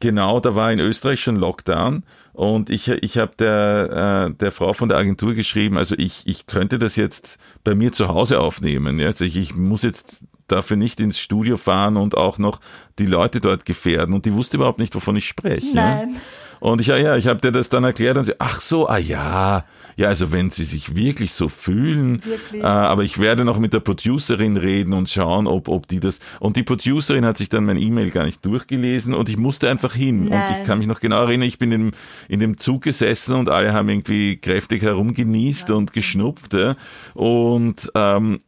[0.00, 4.72] Genau, da war in Österreich schon Lockdown und ich, ich habe der, äh, der Frau
[4.72, 8.98] von der Agentur geschrieben, also ich, ich könnte das jetzt bei mir zu Hause aufnehmen.
[8.98, 9.06] Ja?
[9.06, 12.60] Also ich, ich muss jetzt dafür nicht ins Studio fahren und auch noch
[12.98, 14.14] die Leute dort gefährden.
[14.14, 15.74] Und die wusste überhaupt nicht, wovon ich spreche.
[15.74, 16.14] Nein.
[16.14, 16.20] Ja?
[16.64, 18.96] Und ich, ja, ja, ich habe dir das dann erklärt und sie, ach so, ah
[18.96, 22.62] ja, ja, also wenn sie sich wirklich so fühlen, wirklich?
[22.62, 26.20] Äh, aber ich werde noch mit der Producerin reden und schauen, ob, ob die das,
[26.40, 29.92] und die Producerin hat sich dann mein E-Mail gar nicht durchgelesen und ich musste einfach
[29.92, 30.24] hin.
[30.24, 30.42] Nein.
[30.42, 31.92] Und ich kann mich noch genau erinnern, ich bin in,
[32.28, 36.54] in dem Zug gesessen und alle haben irgendwie kräftig herumgenießt ja, und geschnupft.
[36.54, 36.76] Ja.
[37.12, 38.40] Und ähm,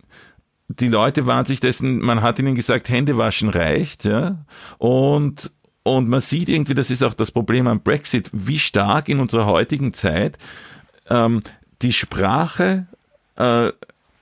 [0.68, 4.44] die Leute waren sich dessen, man hat ihnen gesagt, Hände waschen reicht, ja.
[4.78, 5.52] Und,
[5.86, 9.46] und man sieht irgendwie, das ist auch das Problem am Brexit, wie stark in unserer
[9.46, 10.36] heutigen Zeit
[11.08, 11.42] ähm,
[11.80, 12.86] die Sprache
[13.36, 13.70] äh,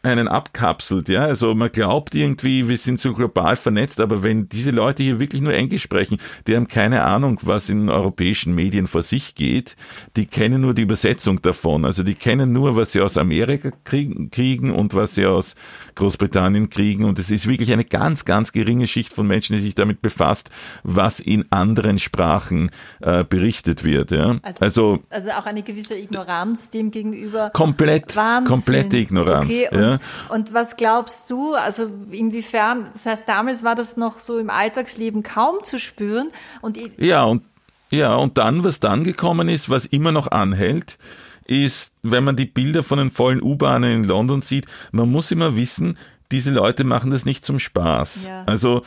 [0.05, 1.23] einen abkapselt, ja.
[1.23, 5.43] Also man glaubt irgendwie, wir sind so global vernetzt, aber wenn diese Leute hier wirklich
[5.43, 9.77] nur Englisch sprechen, die haben keine Ahnung, was in europäischen Medien vor sich geht,
[10.17, 11.85] die kennen nur die Übersetzung davon.
[11.85, 15.55] Also die kennen nur, was sie aus Amerika kriegen, kriegen und was sie aus
[15.95, 17.05] Großbritannien kriegen.
[17.05, 20.51] Und es ist wirklich eine ganz, ganz geringe Schicht von Menschen, die sich damit befasst,
[20.83, 24.11] was in anderen Sprachen äh, berichtet wird.
[24.11, 24.37] Ja.
[24.43, 27.51] Also, also, also auch eine gewisse Ignoranz dem gegenüber.
[27.51, 28.51] Komplett, Wahnsinn.
[28.51, 29.47] komplette Ignoranz.
[29.47, 29.94] Okay, ja.
[30.29, 35.23] Und was glaubst du, also inwiefern, das heißt, damals war das noch so im Alltagsleben
[35.23, 36.31] kaum zu spüren.
[36.61, 37.43] Und ja, und,
[37.91, 40.99] ja, und dann, was dann gekommen ist, was immer noch anhält,
[41.47, 45.57] ist, wenn man die Bilder von den vollen U-Bahnen in London sieht, man muss immer
[45.57, 45.99] wissen,
[46.33, 48.29] diese Leute machen das nicht zum Spaß.
[48.29, 48.45] Ja.
[48.45, 48.83] Also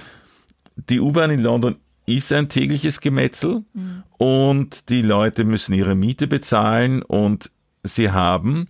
[0.76, 4.04] die U-Bahn in London ist ein tägliches Gemetzel mhm.
[4.18, 7.52] und die Leute müssen ihre Miete bezahlen und
[7.84, 8.66] sie haben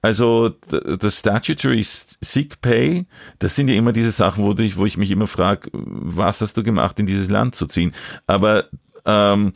[0.00, 3.06] also das Statutory Sick Pay,
[3.40, 6.56] das sind ja immer diese Sachen, wo ich, wo ich mich immer frage, was hast
[6.56, 7.92] du gemacht, in dieses Land zu ziehen?
[8.26, 8.66] Aber
[9.04, 9.52] ähm,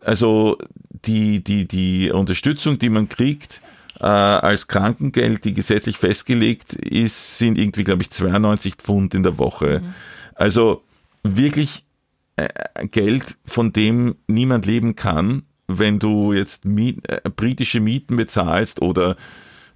[0.00, 0.58] also
[1.06, 3.60] die, die, die Unterstützung, die man kriegt,
[4.00, 9.38] äh, als Krankengeld, die gesetzlich festgelegt ist, sind irgendwie, glaube ich, 92 Pfund in der
[9.38, 9.80] Woche.
[9.80, 9.94] Mhm.
[10.34, 10.82] Also
[11.22, 11.84] wirklich
[12.36, 12.48] äh,
[12.88, 19.16] Geld, von dem niemand leben kann, wenn du jetzt Miet, äh, britische Mieten bezahlst oder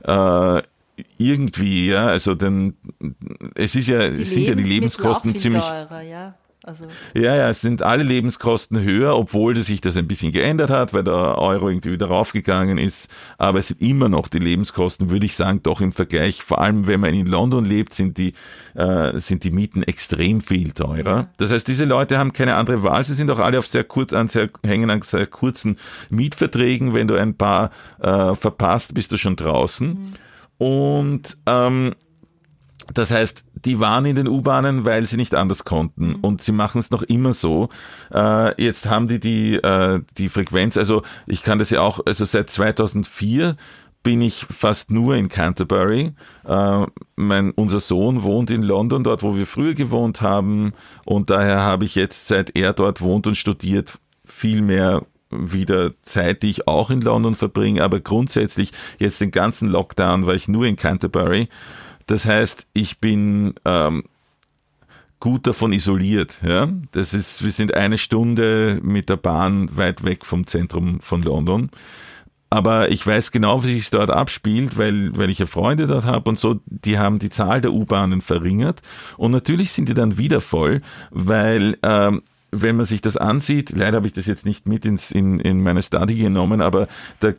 [0.02, 0.62] äh,
[1.18, 2.74] irgendwie, ja, also denn
[3.54, 5.64] es ist ja, es sind ja die Lebenskosten ziemlich.
[5.64, 6.34] Teurer, ja.
[6.64, 10.94] Also ja, ja, es sind alle Lebenskosten höher, obwohl sich das ein bisschen geändert hat,
[10.94, 13.10] weil der Euro irgendwie wieder raufgegangen ist.
[13.36, 16.42] Aber es sind immer noch die Lebenskosten, würde ich sagen, doch im Vergleich.
[16.42, 18.34] Vor allem, wenn man in London lebt, sind die,
[18.74, 21.16] äh, sind die Mieten extrem viel teurer.
[21.16, 21.28] Ja.
[21.38, 23.02] Das heißt, diese Leute haben keine andere Wahl.
[23.04, 25.78] Sie sind auch alle auf sehr kurz, an sehr, hängen an sehr kurzen
[26.10, 26.94] Mietverträgen.
[26.94, 27.70] Wenn du ein paar
[28.00, 29.88] äh, verpasst, bist du schon draußen.
[29.88, 30.12] Mhm.
[30.58, 31.94] Und ähm,
[32.92, 36.08] das heißt, die waren in den U-Bahnen, weil sie nicht anders konnten.
[36.08, 36.14] Mhm.
[36.16, 37.68] Und sie machen es noch immer so.
[38.12, 42.24] Äh, jetzt haben die die, äh, die Frequenz, also ich kann das ja auch, also
[42.24, 43.56] seit 2004
[44.02, 46.12] bin ich fast nur in Canterbury.
[46.44, 50.72] Äh, mein, unser Sohn wohnt in London, dort wo wir früher gewohnt haben.
[51.04, 56.42] Und daher habe ich jetzt, seit er dort wohnt und studiert, viel mehr wieder Zeit,
[56.42, 57.82] die ich auch in London verbringe.
[57.82, 61.48] Aber grundsätzlich jetzt den ganzen Lockdown war ich nur in Canterbury.
[62.06, 64.04] Das heißt, ich bin ähm,
[65.20, 66.40] gut davon isoliert.
[66.44, 66.68] Ja?
[66.90, 71.70] Das ist, wir sind eine Stunde mit der Bahn weit weg vom Zentrum von London.
[72.50, 76.28] Aber ich weiß genau, wie sich dort abspielt, weil, weil ich ja Freunde dort habe
[76.28, 78.82] und so, die haben die Zahl der U-Bahnen verringert.
[79.16, 83.96] Und natürlich sind die dann wieder voll, weil ähm, wenn man sich das ansieht, leider
[83.96, 86.88] habe ich das jetzt nicht mit ins, in, in meine Study genommen, aber
[87.20, 87.32] da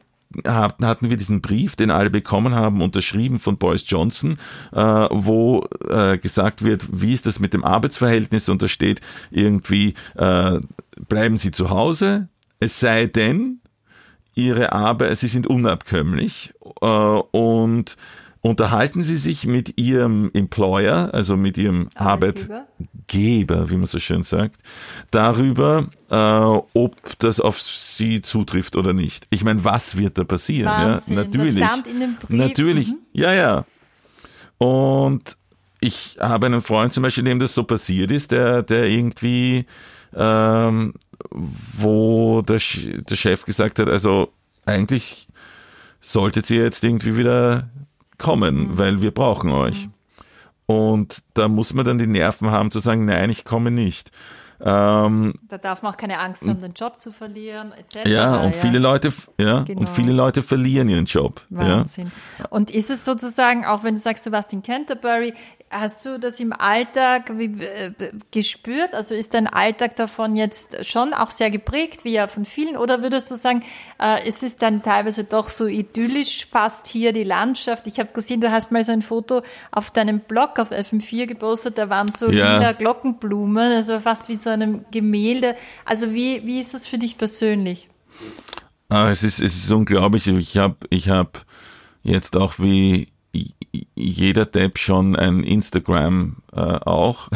[0.46, 4.38] hatten wir diesen Brief, den alle bekommen haben, unterschrieben von Boris Johnson,
[4.72, 8.50] äh, wo äh, gesagt wird, wie ist das mit dem Arbeitsverhältnis?
[8.50, 10.60] Und da steht irgendwie, äh,
[11.08, 13.60] bleiben Sie zu Hause, es sei denn,
[14.36, 17.98] Ihre Arbeit, Sie sind unabkömmlich äh, und
[18.41, 22.67] unterhalten Sie sich mit Ihrem Employer, also mit Ihrem Arbeitgeber,
[23.04, 24.58] Arbeitgeber wie man so schön sagt,
[25.12, 29.28] darüber, äh, ob das auf Sie zutrifft oder nicht.
[29.30, 30.68] Ich meine, was wird da passieren?
[30.68, 31.66] Wahnsinn, ja, natürlich.
[32.30, 32.98] Natürlich, mhm.
[33.13, 33.66] ja, ja.
[34.58, 35.38] Und
[35.80, 39.66] ich habe einen Freund zum Beispiel, dem das so passiert ist, der, der irgendwie,
[40.16, 40.94] ähm,
[41.32, 42.60] wo der,
[43.10, 44.32] der Chef gesagt hat, also
[44.66, 45.28] eigentlich
[46.00, 47.70] solltet ihr jetzt irgendwie wieder
[48.18, 48.78] kommen, mhm.
[48.78, 49.88] weil wir brauchen euch.
[49.88, 49.94] Mhm.
[50.65, 54.12] Und da muss man dann die Nerven haben zu sagen, nein, ich komme nicht.
[54.65, 58.08] Ähm, da darf man auch keine Angst haben, den Job zu verlieren, etc.
[58.08, 58.62] Ja, und ja.
[58.62, 59.82] viele Leute, ja, genau.
[59.82, 61.41] und viele Leute verlieren ihren Job.
[61.49, 62.13] Wahnsinn.
[62.39, 62.45] Ja.
[62.49, 65.34] Und ist es sozusagen, auch wenn du sagst, du warst in Canterbury,
[65.73, 67.91] Hast du das im Alltag wie, äh,
[68.31, 68.93] gespürt?
[68.93, 72.77] Also ist dein Alltag davon jetzt schon auch sehr geprägt, wie ja von vielen?
[72.77, 73.63] Oder würdest du sagen,
[73.99, 77.88] äh, es ist dann teilweise doch so idyllisch fast hier die Landschaft?
[77.88, 81.77] Ich habe gesehen, du hast mal so ein Foto auf deinem Blog auf FM4 gepostet,
[81.77, 82.57] da waren so ja.
[82.57, 85.55] lila Glockenblumen, also fast wie so einem Gemälde.
[85.86, 87.89] Also wie, wie ist das für dich persönlich?
[88.89, 90.27] Ah, es, ist, es ist unglaublich.
[90.27, 91.45] Ich habe ich hab
[92.03, 93.12] jetzt auch wie
[93.95, 97.29] jeder Depp schon ein Instagram äh, auch.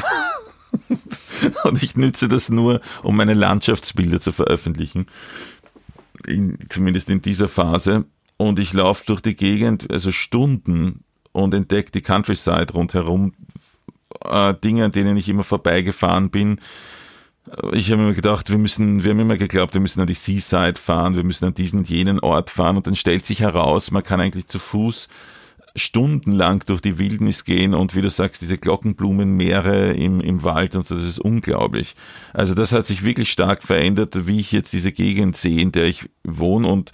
[1.63, 5.07] und ich nütze das nur, um meine Landschaftsbilder zu veröffentlichen.
[6.25, 8.05] In, zumindest in dieser Phase.
[8.37, 13.33] Und ich laufe durch die Gegend, also Stunden, und entdecke die Countryside rundherum.
[14.23, 16.59] Äh, Dinge, an denen ich immer vorbeigefahren bin.
[17.71, 20.75] Ich habe immer gedacht, wir müssen, wir haben immer geglaubt, wir müssen an die Seaside
[20.75, 22.75] fahren, wir müssen an diesen und jenen Ort fahren.
[22.75, 25.07] Und dann stellt sich heraus, man kann eigentlich zu Fuß
[25.77, 30.85] stundenlang durch die Wildnis gehen und wie du sagst, diese Glockenblumenmeere im, im Wald und
[30.85, 31.95] so, das ist unglaublich.
[32.33, 35.85] Also das hat sich wirklich stark verändert, wie ich jetzt diese Gegend sehe, in der
[35.85, 36.91] ich wohne und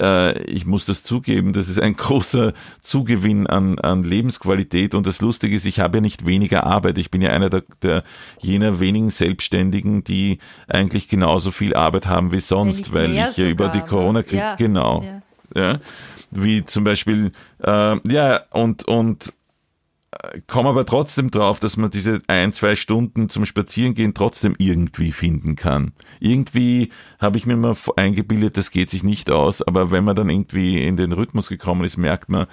[0.00, 5.20] äh, ich muss das zugeben, das ist ein großer Zugewinn an, an Lebensqualität und das
[5.20, 6.98] Lustige ist, ich habe ja nicht weniger Arbeit.
[6.98, 8.04] Ich bin ja einer der, der
[8.38, 10.38] jener wenigen Selbstständigen, die
[10.68, 15.02] eigentlich genauso viel Arbeit haben wie sonst, weil ich ja über die Corona-Krise, ja, genau.
[15.54, 15.72] Ja.
[15.72, 15.80] ja
[16.30, 19.32] wie zum Beispiel, äh, ja, und, und
[20.12, 25.12] äh, komme aber trotzdem drauf, dass man diese ein, zwei Stunden zum Spazierengehen trotzdem irgendwie
[25.12, 25.92] finden kann.
[26.18, 30.30] Irgendwie habe ich mir mal eingebildet, das geht sich nicht aus, aber wenn man dann
[30.30, 32.46] irgendwie in den Rhythmus gekommen ist, merkt man,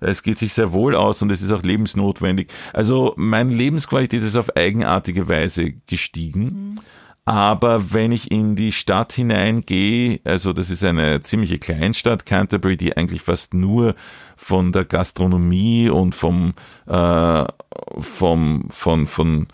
[0.00, 2.50] es geht sich sehr wohl aus und es ist auch lebensnotwendig.
[2.72, 6.44] Also meine Lebensqualität ist auf eigenartige Weise gestiegen.
[6.44, 6.80] Mhm.
[7.24, 12.96] Aber wenn ich in die Stadt hineingehe, also das ist eine ziemliche Kleinstadt, Canterbury, die
[12.96, 13.94] eigentlich fast nur
[14.36, 16.54] von der Gastronomie und vom,
[16.86, 17.44] äh,
[18.00, 19.46] vom, von, von,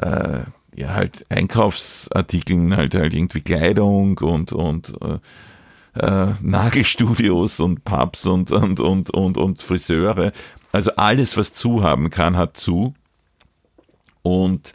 [0.00, 0.42] äh,
[0.76, 5.18] ja, halt Einkaufsartikeln, halt, halt irgendwie Kleidung und, und, äh,
[5.98, 10.32] äh, Nagelstudios und Pubs und, und, und, und, und Friseure.
[10.70, 12.94] Also alles, was zu haben kann, hat zu.
[14.22, 14.74] Und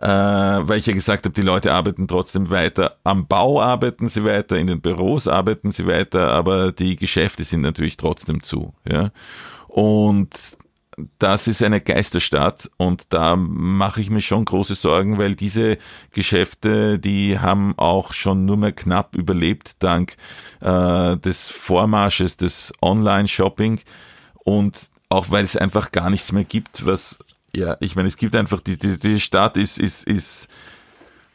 [0.00, 2.96] äh, weil ich ja gesagt habe, die Leute arbeiten trotzdem weiter.
[3.04, 7.62] Am Bau arbeiten sie weiter, in den Büros arbeiten sie weiter, aber die Geschäfte sind
[7.62, 8.74] natürlich trotzdem zu.
[8.88, 9.10] Ja?
[9.68, 10.34] Und
[11.18, 15.76] das ist eine Geisterstadt und da mache ich mir schon große Sorgen, weil diese
[16.12, 20.16] Geschäfte, die haben auch schon nur mehr knapp überlebt dank
[20.60, 23.80] äh, des Vormarsches des Online-Shopping
[24.44, 24.78] und
[25.10, 27.18] auch weil es einfach gar nichts mehr gibt, was
[27.56, 30.48] ja, ich meine, es gibt einfach, die, die, die Stadt ist, ist, ist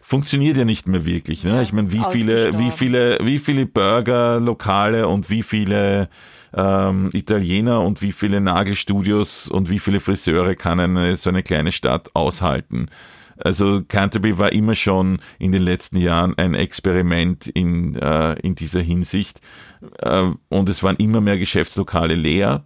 [0.01, 1.43] funktioniert ja nicht mehr wirklich.
[1.43, 1.63] Ne?
[1.63, 6.09] Ich meine, wie viele, wie viele, wie viele Burger-Lokale und wie viele
[6.53, 11.72] ähm, Italiener und wie viele Nagelstudios und wie viele Friseure kann eine, so eine kleine
[11.72, 12.88] Stadt aushalten?
[13.38, 18.82] Also Canterbury war immer schon in den letzten Jahren ein Experiment in, äh, in dieser
[18.82, 19.41] Hinsicht.
[19.99, 22.65] Äh, und es waren immer mehr Geschäftslokale leer,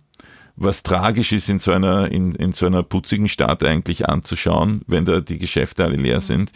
[0.55, 5.05] was tragisch ist in so einer, in, in so einer putzigen Stadt eigentlich anzuschauen, wenn
[5.05, 6.51] da die Geschäfte alle leer sind.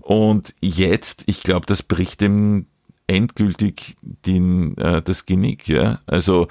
[0.00, 2.66] Und jetzt, ich glaube, das bricht dem
[3.06, 6.00] endgültig den, äh, das Genick, ja.
[6.06, 6.48] Also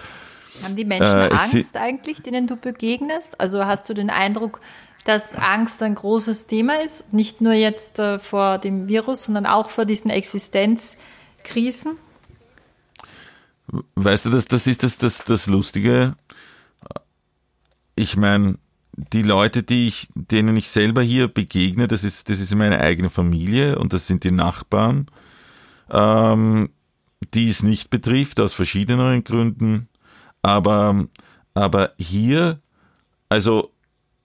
[0.63, 3.39] haben die Menschen äh, Angst eigentlich, denen du begegnest?
[3.39, 4.59] Also hast du den Eindruck,
[5.05, 9.69] dass Angst ein großes Thema ist, nicht nur jetzt äh, vor dem Virus, sondern auch
[9.69, 11.97] vor diesen Existenzkrisen?
[13.95, 16.15] Weißt du, das, das ist das, das, das Lustige.
[17.97, 18.57] Ich meine,
[18.95, 23.09] die Leute, die ich, denen ich selber hier begegne, das ist, das ist meine eigene
[23.09, 25.07] Familie und das sind die Nachbarn,
[25.91, 26.69] ähm,
[27.33, 29.89] die es nicht betrifft, aus verschiedenen Gründen.
[30.41, 31.07] Aber,
[31.53, 32.59] aber hier,
[33.29, 33.71] also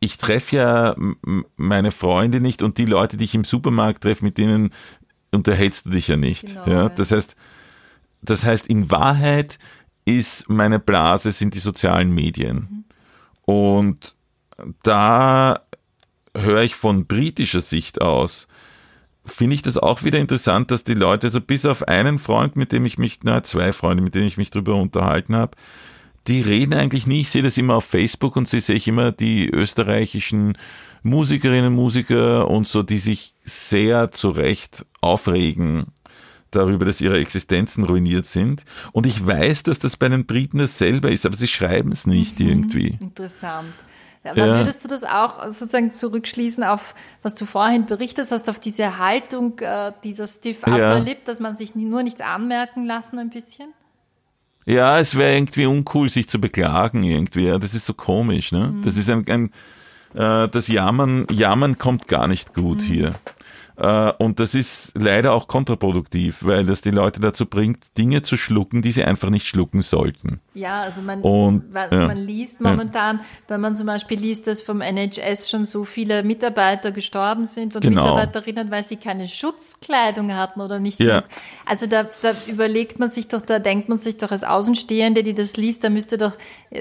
[0.01, 0.97] ich treffe ja
[1.57, 4.70] meine Freunde nicht und die Leute, die ich im Supermarkt treffe, mit denen
[5.31, 6.47] unterhältst du dich ja nicht.
[6.47, 7.37] Genau, ja, das heißt,
[8.20, 9.59] das heißt, in Wahrheit
[10.05, 12.57] ist meine Blase sind die sozialen Medien.
[12.70, 12.85] Mhm.
[13.45, 14.14] Und
[14.82, 15.61] da
[16.34, 18.49] höre ich von britischer Sicht aus,
[19.24, 22.72] finde ich das auch wieder interessant, dass die Leute, also bis auf einen Freund, mit
[22.72, 25.57] dem ich mich, na, zwei Freunde, mit denen ich mich drüber unterhalten habe,
[26.28, 27.22] die reden eigentlich nie.
[27.22, 30.57] Ich sehe das immer auf Facebook und sehe ich immer die österreichischen
[31.03, 35.86] Musikerinnen Musiker und so, die sich sehr zu Recht aufregen
[36.55, 38.65] darüber, dass ihre Existenzen ruiniert sind.
[38.93, 42.39] Und ich weiß, dass das bei den Briten dasselbe ist, aber sie schreiben es nicht
[42.41, 42.99] mhm, irgendwie.
[43.01, 43.73] Interessant.
[44.25, 44.59] Aber ja.
[44.59, 49.59] würdest du das auch sozusagen zurückschließen auf, was du vorhin berichtet hast, auf diese Haltung
[49.59, 50.99] äh, dieser Stiff Upper ja.
[50.99, 53.73] Lip, dass man sich nur nichts anmerken lassen ein bisschen?
[54.65, 57.47] Ja, es wäre irgendwie uncool, sich zu beklagen irgendwie.
[57.47, 58.69] Ja, das ist so komisch, ne?
[58.69, 58.83] Mhm.
[58.83, 59.51] Das ist ein, ein
[60.15, 62.87] äh, das Jammern, Jammern kommt gar nicht gut mhm.
[62.87, 63.11] hier.
[63.77, 68.37] Äh, und das ist leider auch kontraproduktiv, weil das die Leute dazu bringt, Dinge zu
[68.37, 70.41] schlucken, die sie einfach nicht schlucken sollten.
[70.55, 73.25] Ja, also man, und, also ja, man liest momentan, ja.
[73.49, 77.83] wenn man zum Beispiel liest, dass vom NHS schon so viele Mitarbeiter gestorben sind und
[77.83, 78.03] genau.
[78.03, 81.01] Mitarbeiterinnen, weil sie keine Schutzkleidung hatten oder nicht.
[81.01, 81.25] Ja.
[81.64, 85.35] Also da, da überlegt man sich doch, da denkt man sich doch als Außenstehende, die
[85.35, 86.33] das liest, da müsste doch,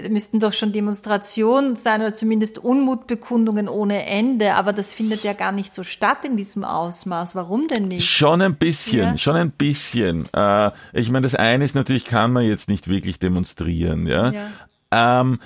[0.09, 5.51] müssten doch schon Demonstrationen sein oder zumindest Unmutbekundungen ohne Ende, aber das findet ja gar
[5.51, 6.61] nicht so statt in diesem.
[6.71, 7.35] Ausmaß.
[7.35, 8.07] Warum denn nicht?
[8.07, 9.17] Schon ein bisschen, ja.
[9.17, 10.27] schon ein bisschen.
[10.33, 14.31] Äh, ich meine, das eine ist natürlich, kann man jetzt nicht wirklich demonstrieren, ja.
[14.31, 15.21] ja.
[15.21, 15.39] Ähm,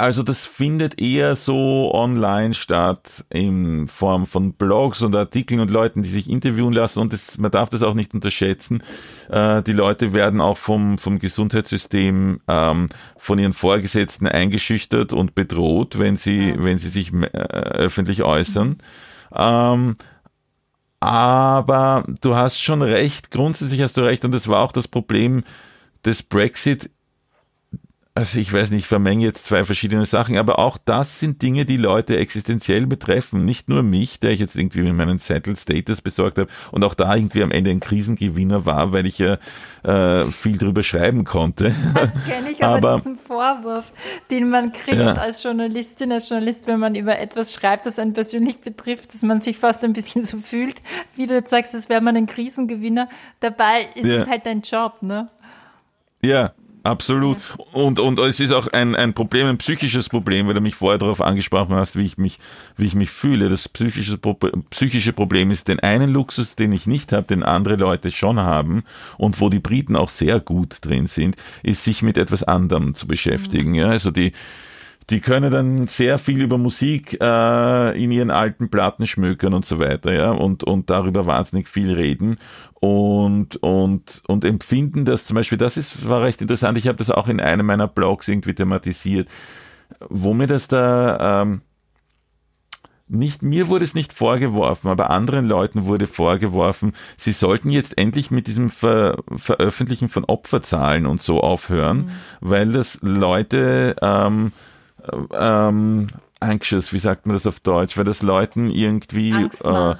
[0.00, 6.02] also das findet eher so online statt in Form von Blogs und Artikeln und Leuten,
[6.02, 8.82] die sich interviewen lassen und das, man darf das auch nicht unterschätzen.
[9.28, 12.86] Äh, die Leute werden auch vom, vom Gesundheitssystem ähm,
[13.18, 18.78] von ihren Vorgesetzten eingeschüchtert und bedroht, wenn sie, wenn sie sich äh, öffentlich äußern.
[19.34, 19.96] Ähm,
[20.98, 25.44] aber du hast schon recht, grundsätzlich hast du recht, und das war auch das Problem
[26.06, 26.90] des Brexit
[28.12, 31.64] also ich weiß nicht, ich vermenge jetzt zwei verschiedene Sachen, aber auch das sind Dinge,
[31.64, 33.44] die Leute existenziell betreffen.
[33.44, 36.94] Nicht nur mich, der ich jetzt irgendwie mit meinen Settled Status besorgt habe und auch
[36.94, 39.38] da irgendwie am Ende ein Krisengewinner war, weil ich ja
[39.84, 41.72] äh, viel drüber schreiben konnte.
[41.94, 43.92] Das kenne ich aber, aber diesen Vorwurf,
[44.28, 45.12] den man kriegt ja.
[45.12, 49.40] als Journalistin, als Journalist, wenn man über etwas schreibt, das einen persönlich betrifft, dass man
[49.40, 50.82] sich fast ein bisschen so fühlt,
[51.14, 53.08] wie du jetzt sagst, als wäre man ein Krisengewinner.
[53.38, 54.22] Dabei ist ja.
[54.22, 55.30] es halt dein Job, ne?
[56.22, 56.52] Ja,
[56.82, 57.36] Absolut.
[57.72, 60.98] Und, und es ist auch ein, ein Problem, ein psychisches Problem, weil du mich vorher
[60.98, 62.38] darauf angesprochen hast, wie ich mich,
[62.76, 63.48] wie ich mich fühle.
[63.48, 64.18] Das psychische,
[64.70, 68.84] psychische Problem ist den einen Luxus, den ich nicht habe, den andere Leute schon haben
[69.18, 73.06] und wo die Briten auch sehr gut drin sind, ist sich mit etwas anderem zu
[73.06, 73.70] beschäftigen.
[73.70, 73.76] Mhm.
[73.76, 74.32] Ja, also die,
[75.10, 79.80] die können dann sehr viel über Musik äh, in ihren alten Platten schmökern und so
[79.80, 82.38] weiter, ja, und, und darüber wahnsinnig viel reden
[82.74, 87.10] und, und, und empfinden das zum Beispiel, das ist, war recht interessant, ich habe das
[87.10, 89.28] auch in einem meiner Blogs irgendwie thematisiert,
[90.08, 91.62] wo mir das da, ähm,
[93.06, 98.30] nicht mir wurde es nicht vorgeworfen, aber anderen Leuten wurde vorgeworfen, sie sollten jetzt endlich
[98.30, 102.10] mit diesem Ver Veröffentlichen von Opferzahlen und so aufhören, mhm.
[102.40, 104.52] weil das Leute ähm,
[105.32, 106.08] ähm,
[106.40, 109.94] anxious, wie sagt man das auf Deutsch, weil das Leuten irgendwie Angst, äh,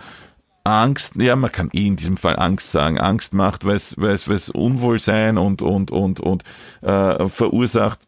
[0.65, 5.39] Angst, ja, man kann eh in diesem Fall Angst sagen, Angst macht, weil es, Unwohlsein
[5.39, 6.45] und, und, und, und
[6.83, 8.01] äh, verursacht.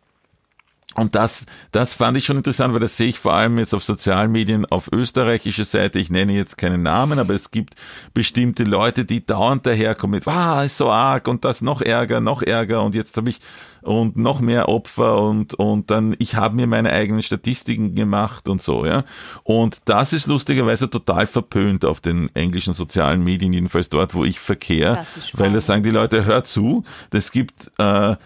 [0.95, 3.83] Und das, das fand ich schon interessant, weil das sehe ich vor allem jetzt auf
[3.83, 5.99] sozialen Medien auf österreichischer Seite.
[5.99, 7.75] Ich nenne jetzt keinen Namen, aber es gibt
[8.15, 12.43] bestimmte Leute, die dauernd daherkommen mit, ah, ist so arg und das noch ärger, noch
[12.43, 13.41] ärger und jetzt habe ich
[13.83, 18.63] und noch mehr Opfer und, und dann, ich habe mir meine eigenen Statistiken gemacht und
[18.63, 19.05] so, ja.
[19.43, 24.39] Und das ist lustigerweise total verpönt auf den englischen sozialen Medien, jedenfalls dort, wo ich
[24.39, 28.17] verkehre, weil da sagen die Leute, hör zu, das gibt, äh,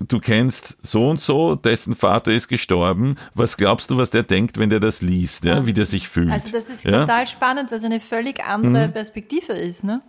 [0.00, 3.16] du kennst so und so, dessen Vater ist gestorben.
[3.34, 5.66] Was glaubst du, was der denkt, wenn der das liest, ja?
[5.66, 6.30] wie der sich fühlt?
[6.30, 7.00] Also das ist ja?
[7.00, 8.92] total spannend, weil es eine völlig andere mhm.
[8.92, 10.02] Perspektive ist, ne?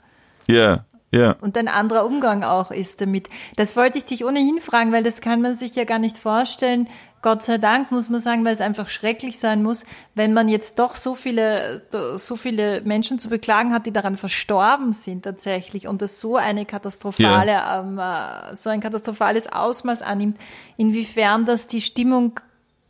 [0.47, 1.35] Ja, ja.
[1.41, 3.29] Und ein anderer Umgang auch ist damit.
[3.57, 6.87] Das wollte ich dich ohnehin fragen, weil das kann man sich ja gar nicht vorstellen,
[7.21, 10.79] Gott sei Dank muss man sagen, weil es einfach schrecklich sein muss, wenn man jetzt
[10.79, 11.83] doch so viele,
[12.17, 16.65] so viele Menschen zu beklagen hat, die daran verstorben sind tatsächlich und das so eine
[16.65, 17.79] katastrophale, ja.
[17.79, 20.39] ähm, äh, so ein katastrophales Ausmaß annimmt,
[20.77, 22.39] inwiefern das die Stimmung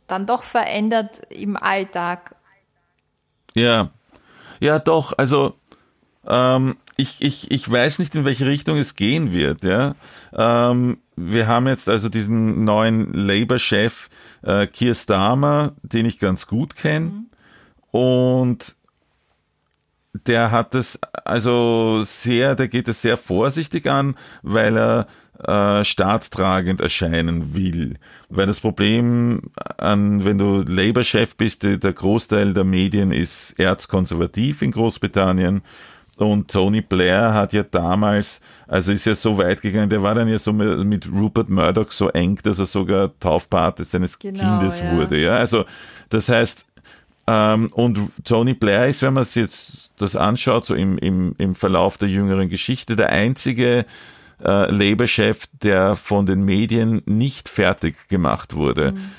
[0.06, 2.34] dann doch verändert im Alltag.
[3.54, 3.90] Ja,
[4.60, 5.56] ja doch, also
[6.26, 9.62] ähm, ich, ich, ich weiß nicht, in welche Richtung es gehen wird.
[9.62, 9.94] Ja?
[10.34, 14.08] Ähm, wir haben jetzt also diesen neuen Labour-Chef
[14.42, 17.06] äh, Keir Starmer, den ich ganz gut kenne.
[17.06, 17.26] Mhm.
[17.90, 18.76] Und
[20.26, 25.06] der hat es also sehr, der geht es sehr vorsichtig an, weil er
[25.46, 27.98] äh, staatstragend erscheinen will.
[28.28, 34.70] Weil das Problem an, wenn du Labour-Chef bist, der Großteil der Medien ist erzkonservativ in
[34.70, 35.62] Großbritannien
[36.16, 40.28] und Tony Blair hat ja damals, also ist ja so weit gegangen, der war dann
[40.28, 44.92] ja so mit Rupert Murdoch so eng, dass er sogar Taufpate seines genau, Kindes ja.
[44.92, 45.20] wurde.
[45.20, 45.64] Ja, also
[46.10, 46.66] das heißt,
[47.26, 51.54] ähm, und Tony Blair ist, wenn man sich jetzt das anschaut, so im, im, im
[51.54, 53.86] Verlauf der jüngeren Geschichte, der einzige
[54.44, 58.92] äh, Labour-Chef, der von den Medien nicht fertig gemacht wurde.
[58.92, 59.10] Mhm.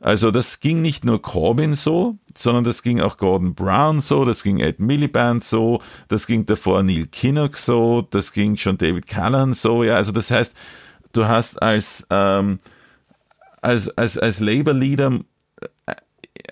[0.00, 4.42] Also das ging nicht nur Corbyn so, sondern das ging auch Gordon Brown so, das
[4.42, 9.52] ging Ed Miliband so, das ging davor Neil Kinnock so, das ging schon David Callan
[9.52, 10.54] so, ja, also das heißt,
[11.12, 12.60] du hast als, ähm,
[13.60, 15.20] als, als, als Labour-Leader
[15.84, 15.94] äh,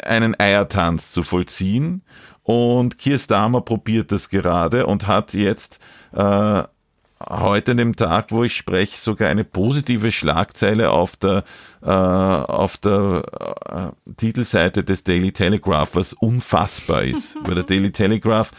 [0.03, 2.03] einen Eiertanz zu vollziehen.
[2.43, 5.79] Und Keir Starmer probiert das gerade und hat jetzt
[6.13, 6.63] äh,
[7.21, 11.45] heute an dem Tag, wo ich spreche, sogar eine positive Schlagzeile auf der,
[11.83, 17.37] äh, auf der äh, Titelseite des Daily Telegraph, was unfassbar ist.
[17.43, 18.53] Weil der Daily Telegraph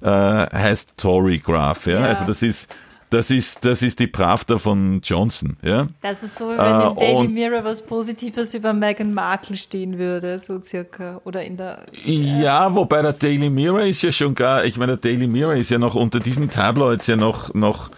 [0.00, 1.86] äh, heißt Tory Graph.
[1.86, 2.00] Ja?
[2.00, 2.06] ja?
[2.06, 2.72] Also das ist
[3.12, 5.56] das ist, das ist die Pravda von Johnson.
[5.62, 5.86] Ja?
[6.00, 10.40] Das ist so, wenn äh, im Daily Mirror was Positives über Meghan Markle stehen würde,
[10.42, 11.20] so circa.
[11.24, 11.86] Oder in der.
[12.04, 15.70] Ja, wobei der Daily Mirror ist ja schon gar, ich meine, der Daily Mirror ist
[15.70, 17.90] ja noch unter diesen Tabloids ja noch, noch,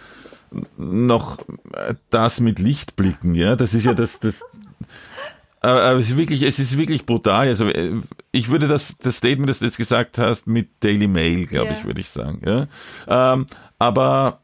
[0.77, 1.37] noch
[2.09, 3.55] das mit Lichtblicken, ja.
[3.55, 4.41] Das ist ja das, das,
[5.61, 7.47] aber es ist wirklich, es ist wirklich brutal.
[7.47, 7.69] Also
[8.31, 11.77] ich würde das, das Statement, das du jetzt gesagt hast, mit Daily Mail, glaube yeah.
[11.77, 12.41] ich, würde ich sagen.
[12.45, 12.67] Ja?
[13.07, 13.47] Ähm,
[13.79, 14.41] aber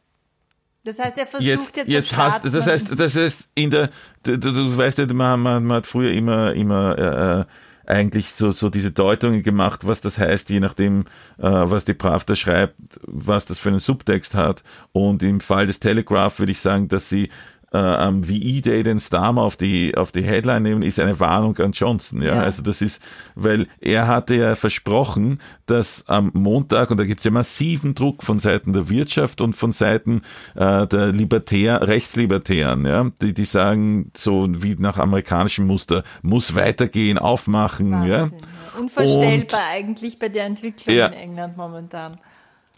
[0.83, 3.89] das heißt, er versucht jetzt, jetzt, jetzt hast, das heißt, das heißt, in der,
[4.23, 7.45] du, du weißt ja, man, man, man hat früher immer, immer äh, äh,
[7.85, 11.01] eigentlich so, so diese Deutungen gemacht, was das heißt, je nachdem,
[11.37, 14.63] äh, was die Pravda schreibt, was das für einen Subtext hat.
[14.91, 17.29] Und im Fall des Telegraph würde ich sagen, dass sie
[17.73, 21.71] äh, am VE-Day den Starmer auf die, auf die Headline nehmen, ist eine Warnung an
[21.71, 22.21] Johnson.
[22.21, 22.35] Ja?
[22.35, 22.41] ja?
[22.41, 23.01] Also das ist,
[23.35, 28.23] weil er hatte ja versprochen, dass am Montag, und da gibt es ja massiven Druck
[28.23, 30.21] von Seiten der Wirtschaft und von Seiten
[30.55, 37.17] äh, der Libertär, Rechtslibertären, ja, die, die sagen, so wie nach amerikanischem Muster, muss weitergehen,
[37.17, 37.91] aufmachen.
[37.91, 38.25] Wahnsinn, ja?
[38.25, 38.79] ja.
[38.79, 41.07] Unvorstellbar und, eigentlich bei der Entwicklung ja.
[41.07, 42.19] in England momentan.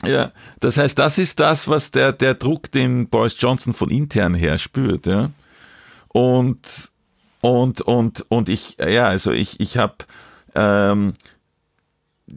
[0.06, 4.34] Ja, das heißt, das ist das, was der, der Druck, den Boris Johnson von intern
[4.34, 5.32] her spürt, ja.
[6.10, 6.92] Und,
[7.42, 9.96] und, und, und ich, ja, also ich, ich habe,
[10.56, 11.14] ähm,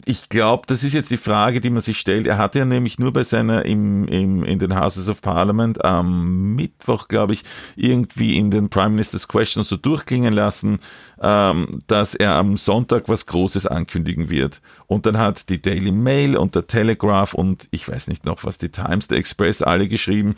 [0.05, 2.26] ich glaube, das ist jetzt die Frage, die man sich stellt.
[2.26, 6.55] Er hat ja nämlich nur bei seiner im, im, in den Houses of Parliament am
[6.55, 7.44] Mittwoch, glaube ich,
[7.76, 10.80] irgendwie in den Prime Minister's Questions so durchklingen lassen,
[11.20, 14.61] ähm, dass er am Sonntag was Großes ankündigen wird.
[14.86, 18.59] Und dann hat die Daily Mail und der Telegraph und ich weiß nicht noch was,
[18.59, 20.36] die Times, der Express alle geschrieben,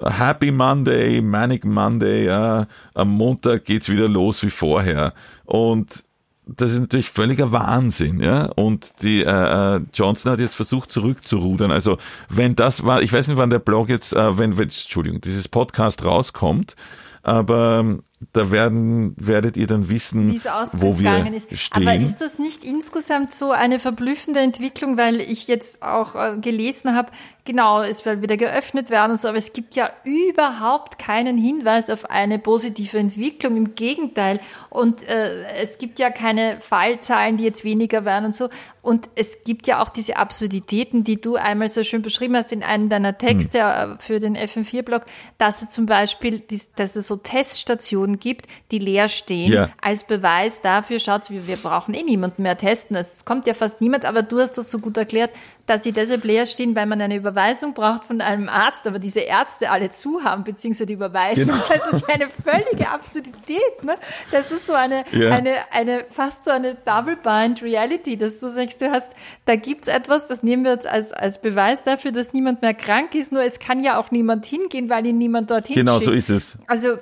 [0.00, 5.14] Happy Monday, Manic Monday, ja, am Montag geht's wieder los wie vorher.
[5.44, 6.02] Und
[6.46, 8.46] das ist natürlich völliger Wahnsinn, ja.
[8.46, 11.70] Und die äh, äh, Johnson hat jetzt versucht zurückzurudern.
[11.70, 15.20] Also wenn das war, ich weiß nicht, wann der Blog jetzt, äh, wenn, wenn Entschuldigung,
[15.20, 16.74] dieses Podcast rauskommt,
[17.22, 17.98] aber
[18.32, 20.40] da werden, werdet ihr dann wissen,
[20.72, 21.56] wo wir ist.
[21.56, 21.88] stehen.
[21.88, 26.94] Aber ist das nicht insgesamt so eine verblüffende Entwicklung, weil ich jetzt auch äh, gelesen
[26.94, 27.10] habe,
[27.44, 31.90] genau, es wird wieder geöffnet werden und so, aber es gibt ja überhaupt keinen Hinweis
[31.90, 33.56] auf eine positive Entwicklung.
[33.56, 34.40] Im Gegenteil.
[34.70, 38.48] Und äh, es gibt ja keine Fallzahlen, die jetzt weniger werden und so.
[38.82, 42.64] Und es gibt ja auch diese Absurditäten, die du einmal so schön beschrieben hast in
[42.64, 43.98] einem deiner Texte hm.
[44.00, 45.04] für den FM4-Blog,
[45.38, 46.42] dass es zum Beispiel,
[46.76, 49.70] dass es so Teststationen gibt, die leer stehen, ja.
[49.80, 52.96] als Beweis dafür, schaut, wir, wir brauchen eh niemanden mehr testen.
[52.96, 55.30] Es kommt ja fast niemand, aber du hast das so gut erklärt,
[55.66, 59.20] dass sie deshalb leer stehen, weil man eine Überweisung braucht von einem Arzt, aber diese
[59.20, 61.46] Ärzte alle zu haben, beziehungsweise die Überweisung.
[61.46, 61.58] Genau.
[61.68, 63.82] Das ist eine völlige Absurdität.
[63.82, 63.94] Ne?
[64.30, 65.30] Das ist so eine, ja.
[65.30, 69.06] eine, eine, fast so eine Double-Bind Reality, dass du sagst, du hast,
[69.46, 73.14] da gibt's etwas, das nehmen wir jetzt als, als Beweis dafür, dass niemand mehr krank
[73.14, 76.04] ist, nur es kann ja auch niemand hingehen, weil ihn niemand dorthin Genau, schickt.
[76.06, 76.58] so ist es.
[76.66, 76.98] Also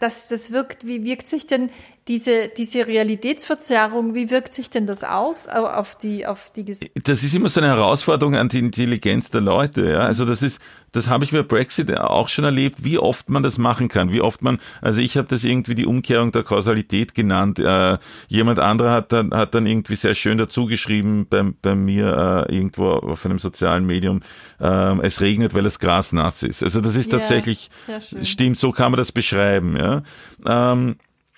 [0.00, 1.70] das, das wirkt, wie wirkt sich denn
[2.08, 7.34] diese, diese Realitätsverzerrung, wie wirkt sich denn das aus auf die, auf die Das ist
[7.34, 9.98] immer so eine Herausforderung an die Intelligenz der Leute, ja.
[9.98, 10.60] Also das ist,
[10.92, 14.20] das habe ich bei Brexit auch schon erlebt, wie oft man das machen kann, wie
[14.20, 17.58] oft man, also ich habe das irgendwie die Umkehrung der Kausalität genannt.
[17.58, 17.98] Äh,
[18.28, 22.54] jemand anderer hat dann, hat dann irgendwie sehr schön dazu geschrieben bei, bei mir äh,
[22.54, 24.22] irgendwo auf einem sozialen Medium,
[24.60, 26.62] äh, es regnet, weil das Gras nass ist.
[26.62, 30.02] Also das ist tatsächlich, ja, stimmt, so kann man das beschreiben, ja.
[30.46, 30.96] Ähm,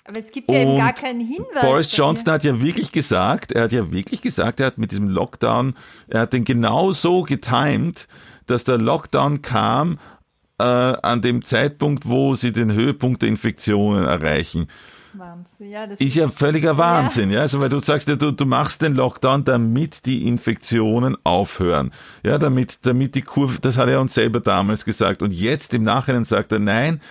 [0.09, 1.61] aber es gibt ja eben gar keinen Hinweis.
[1.61, 5.07] Boris Johnson hat ja wirklich gesagt, er hat ja wirklich gesagt, er hat mit diesem
[5.07, 5.75] Lockdown,
[6.07, 8.07] er hat den genau so getimed,
[8.47, 9.99] dass der Lockdown kam
[10.57, 14.67] äh, an dem Zeitpunkt, wo sie den Höhepunkt der Infektionen erreichen.
[15.13, 15.69] Wahnsinn.
[15.69, 17.37] Ja, das ist ja völliger Wahnsinn, ja.
[17.37, 17.41] ja.
[17.41, 21.91] Also weil du sagst ja, du, du machst den Lockdown, damit die Infektionen aufhören.
[22.23, 25.21] Ja, damit, damit die Kurve, das hat er uns selber damals gesagt.
[25.21, 27.01] Und jetzt im Nachhinein sagt er, nein,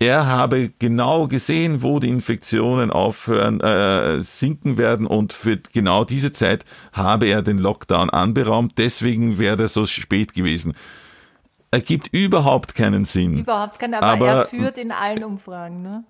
[0.00, 6.30] er habe genau gesehen, wo die Infektionen aufhören, äh, sinken werden und für genau diese
[6.30, 8.74] Zeit habe er den Lockdown anberaumt.
[8.78, 10.74] Deswegen wäre er so spät gewesen.
[11.72, 13.38] Ergibt überhaupt keinen Sinn.
[13.38, 16.04] Überhaupt keinen, aber, aber er führt in allen Umfragen, ne?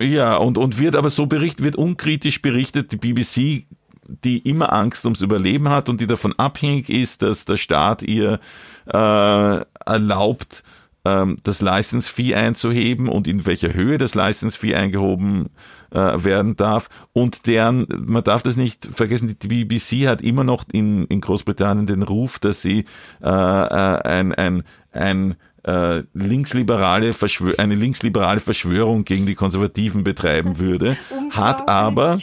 [0.00, 2.90] Ja, und, und wird aber so berichtet, wird unkritisch berichtet.
[2.92, 3.66] Die BBC,
[4.06, 8.40] die immer Angst ums Überleben hat und die davon abhängig ist, dass der Staat ihr
[8.86, 10.64] äh, erlaubt,
[11.04, 15.50] ähm, das License Fee einzuheben und in welcher Höhe das License Fee eingehoben
[15.90, 16.88] äh, werden darf.
[17.12, 21.86] Und deren, man darf das nicht vergessen, die BBC hat immer noch in, in Großbritannien
[21.86, 22.84] den Ruf, dass sie
[23.22, 30.58] äh, äh ein, ein, ein äh, linksliberale Verschwör eine linksliberale Verschwörung gegen die Konservativen betreiben
[30.58, 30.96] würde,
[31.30, 32.18] hat aber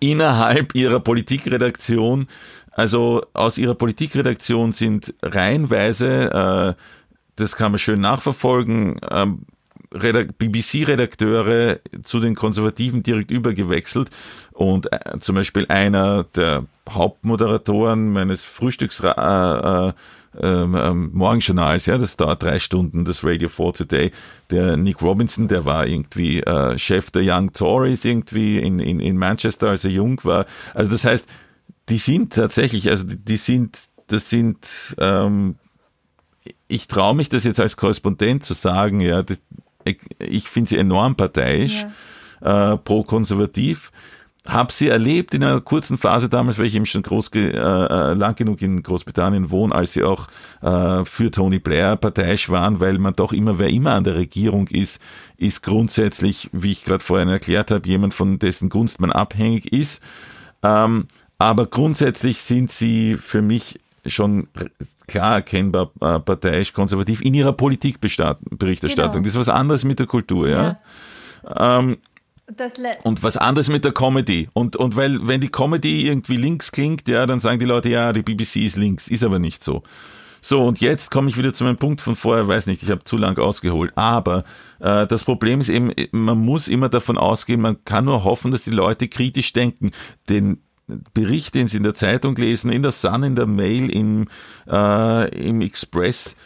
[0.00, 2.26] innerhalb ihrer Politikredaktion
[2.76, 6.82] also aus ihrer Politikredaktion sind reihenweise äh,
[7.36, 8.98] das kann man schön nachverfolgen.
[9.10, 9.46] Ähm,
[9.90, 14.10] BBC-Redakteure zu den Konservativen direkt übergewechselt
[14.52, 19.92] und äh, zum Beispiel einer der Hauptmoderatoren meines Frühstücks äh, äh,
[20.38, 24.12] ähm, ähm, Morgenjournals, ja, das dauert drei Stunden, das Radio 4 Today,
[24.50, 29.16] der Nick Robinson, der war irgendwie äh, Chef der Young Tories irgendwie in, in, in
[29.16, 30.44] Manchester, als er jung war.
[30.74, 31.26] Also das heißt,
[31.88, 33.78] die sind tatsächlich, also die sind,
[34.08, 34.58] das sind
[34.98, 35.56] ähm,
[36.68, 39.40] ich traue mich das jetzt als Korrespondent zu sagen, ja, das,
[39.84, 41.86] ich, ich finde sie enorm parteiisch,
[42.42, 42.74] ja.
[42.74, 43.92] äh, pro-konservativ.
[44.46, 48.14] Hab sie erlebt in einer kurzen Phase damals, weil ich eben schon groß, äh, äh,
[48.14, 50.28] lang genug in Großbritannien wohne, als sie auch
[50.62, 54.68] äh, für Tony Blair parteiisch waren, weil man doch immer, wer immer an der Regierung
[54.68, 55.00] ist,
[55.36, 60.00] ist grundsätzlich, wie ich gerade vorhin erklärt habe, jemand, von dessen Gunst man abhängig ist.
[60.62, 64.48] Ähm, aber grundsätzlich sind sie für mich schon
[65.06, 68.42] klar erkennbar äh, parteiisch konservativ in ihrer Politikberichterstattung.
[68.58, 69.22] Genau.
[69.22, 70.76] Das ist was anderes mit der Kultur, ja.
[71.48, 71.82] ja.
[71.82, 71.98] Ähm,
[73.02, 74.48] und was anderes mit der Comedy.
[74.52, 78.12] Und, und weil, wenn die Comedy irgendwie links klingt, ja, dann sagen die Leute, ja,
[78.12, 79.82] die BBC ist links, ist aber nicht so.
[80.40, 83.02] So, und jetzt komme ich wieder zu meinem Punkt von vorher, weiß nicht, ich habe
[83.02, 83.92] zu lang ausgeholt.
[83.96, 84.44] Aber
[84.78, 88.62] äh, das Problem ist eben, man muss immer davon ausgehen, man kann nur hoffen, dass
[88.62, 89.90] die Leute kritisch denken.
[90.28, 90.58] Denn
[91.14, 94.28] Bericht, den Sie in der Zeitung lesen, in der Sun, in der Mail, im,
[94.70, 96.36] äh, im Express,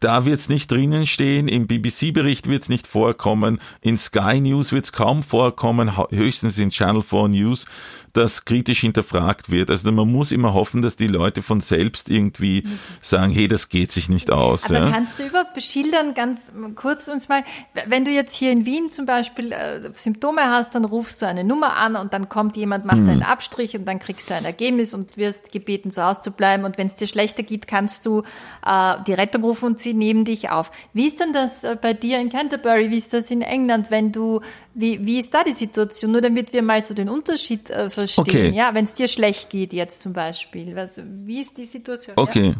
[0.00, 4.72] da wird es nicht drinnen stehen, im BBC-Bericht wird es nicht vorkommen, in Sky News
[4.72, 7.66] wird es kaum vorkommen, höchstens in Channel 4 News
[8.14, 9.70] das kritisch hinterfragt wird.
[9.70, 12.64] Also man muss immer hoffen, dass die Leute von selbst irgendwie
[13.00, 14.70] sagen, hey, das geht sich nicht aus.
[14.70, 14.90] Aber ja.
[14.90, 17.44] kannst du überhaupt beschildern, ganz kurz uns mal,
[17.86, 21.42] wenn du jetzt hier in Wien zum Beispiel äh, Symptome hast, dann rufst du eine
[21.42, 23.10] Nummer an und dann kommt jemand, macht hm.
[23.10, 26.64] einen Abstrich und dann kriegst du ein Ergebnis und wirst gebeten, zu Hause zu bleiben.
[26.64, 28.22] Und wenn es dir schlechter geht, kannst du
[28.64, 30.70] äh, die Rettung rufen und sie nehmen dich auf.
[30.92, 32.90] Wie ist denn das äh, bei dir in Canterbury?
[32.90, 34.40] Wie ist das in England, wenn du,
[34.74, 36.12] wie, wie ist da die Situation?
[36.12, 38.22] Nur damit wir mal so den Unterschied äh, verstehen.
[38.22, 38.50] Okay.
[38.50, 40.74] Ja, wenn es dir schlecht geht jetzt zum Beispiel.
[40.74, 42.14] Was, wie ist die Situation?
[42.16, 42.54] Okay.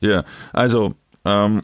[0.00, 0.24] Ja, ja.
[0.52, 1.60] also, ähm,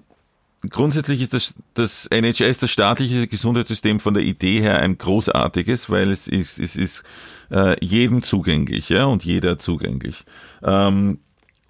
[0.69, 6.11] grundsätzlich ist das, das NHS, das staatliche Gesundheitssystem von der Idee her ein großartiges, weil
[6.11, 7.05] es ist, es ist
[7.51, 10.25] äh, jedem zugänglich, ja, und jeder zugänglich.
[10.63, 11.21] Ähm,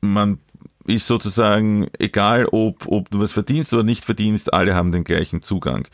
[0.00, 0.38] man
[0.86, 5.42] ist sozusagen, egal ob, ob du was verdienst oder nicht verdienst, alle haben den gleichen
[5.42, 5.86] Zugang.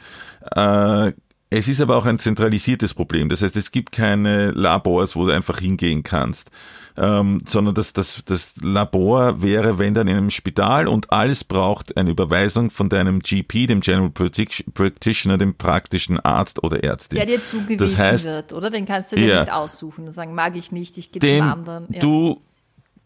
[0.55, 1.13] Äh,
[1.51, 3.29] es ist aber auch ein zentralisiertes Problem.
[3.29, 6.51] Das heißt, es gibt keine Labors, wo du einfach hingehen kannst
[6.99, 11.97] ähm, sondern das, das, das Labor wäre, wenn dann in einem Spital und alles braucht
[11.97, 17.17] eine Überweisung von deinem GP, dem General Practitioner, dem praktischen Arzt oder Ärztin.
[17.17, 18.71] Der dir zugewiesen das heißt, wird, oder?
[18.71, 21.49] Den kannst du dir ja, nicht aussuchen und sagen, mag ich nicht, ich gehe zum
[21.49, 21.87] anderen.
[21.91, 22.01] Ja.
[22.01, 22.41] Du,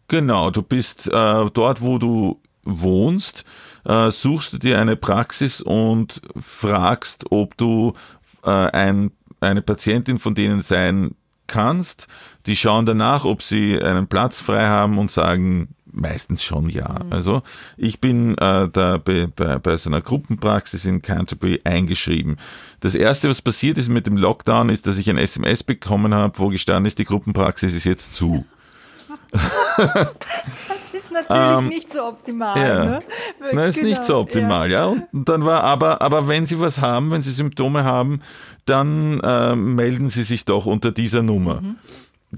[0.06, 1.10] genau, du bist äh,
[1.52, 3.44] dort, wo du wohnst,
[3.84, 7.94] äh, suchst du dir eine Praxis und fragst, ob du
[8.44, 9.10] äh, ein,
[9.40, 11.14] eine Patientin von denen sein
[11.46, 12.06] kannst.
[12.46, 16.88] Die schauen danach, ob sie einen Platz frei haben und sagen meistens schon ja.
[17.04, 17.12] Mhm.
[17.12, 17.42] Also
[17.76, 22.36] ich bin äh, da bei, bei, bei so einer Gruppenpraxis in Canterbury eingeschrieben.
[22.80, 26.38] Das erste, was passiert ist mit dem Lockdown, ist, dass ich ein SMS bekommen habe,
[26.38, 28.44] wo gestanden ist, die Gruppenpraxis ist jetzt zu.
[31.10, 32.58] ist natürlich ähm, nicht so optimal.
[32.58, 32.84] Ja.
[32.84, 32.98] Ne?
[33.52, 33.88] Nein, ist genau.
[33.88, 34.92] nicht so optimal, ja.
[34.92, 35.02] ja.
[35.12, 38.20] Und dann war aber, aber wenn Sie was haben, wenn Sie Symptome haben,
[38.64, 41.60] dann äh, melden Sie sich doch unter dieser Nummer.
[41.60, 41.76] Mhm.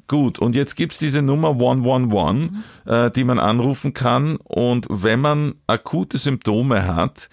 [0.08, 2.62] Gut, und jetzt gibt's diese Nummer 111, mhm.
[2.86, 4.36] äh, die man anrufen kann.
[4.36, 7.28] Und wenn man akute Symptome hat,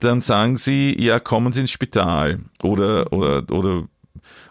[0.00, 2.40] dann sagen sie, ja, kommen Sie ins Spital.
[2.62, 3.84] Oder, oder, oder,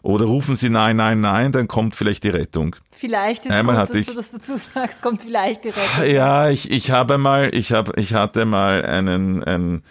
[0.01, 2.75] oder rufen Sie nein, nein, nein, dann kommt vielleicht die Rettung.
[2.91, 6.15] Vielleicht ist einmal gut, dass ich, du das dazu sagst, kommt vielleicht die Rettung.
[6.15, 9.83] Ja, ich, ich habe mal, ich habe, ich hatte mal einen, einen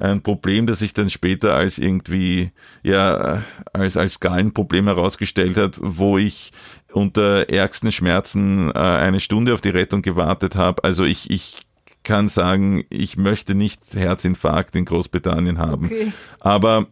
[0.00, 2.52] ein Problem, das sich dann später als irgendwie,
[2.82, 6.52] ja, als, als Gallenproblem herausgestellt hat, wo ich
[6.92, 10.82] unter ärgsten Schmerzen äh, eine Stunde auf die Rettung gewartet habe.
[10.84, 11.58] Also ich, ich
[12.02, 15.86] kann sagen, ich möchte nicht Herzinfarkt in Großbritannien haben.
[15.86, 16.12] Okay.
[16.40, 16.86] Aber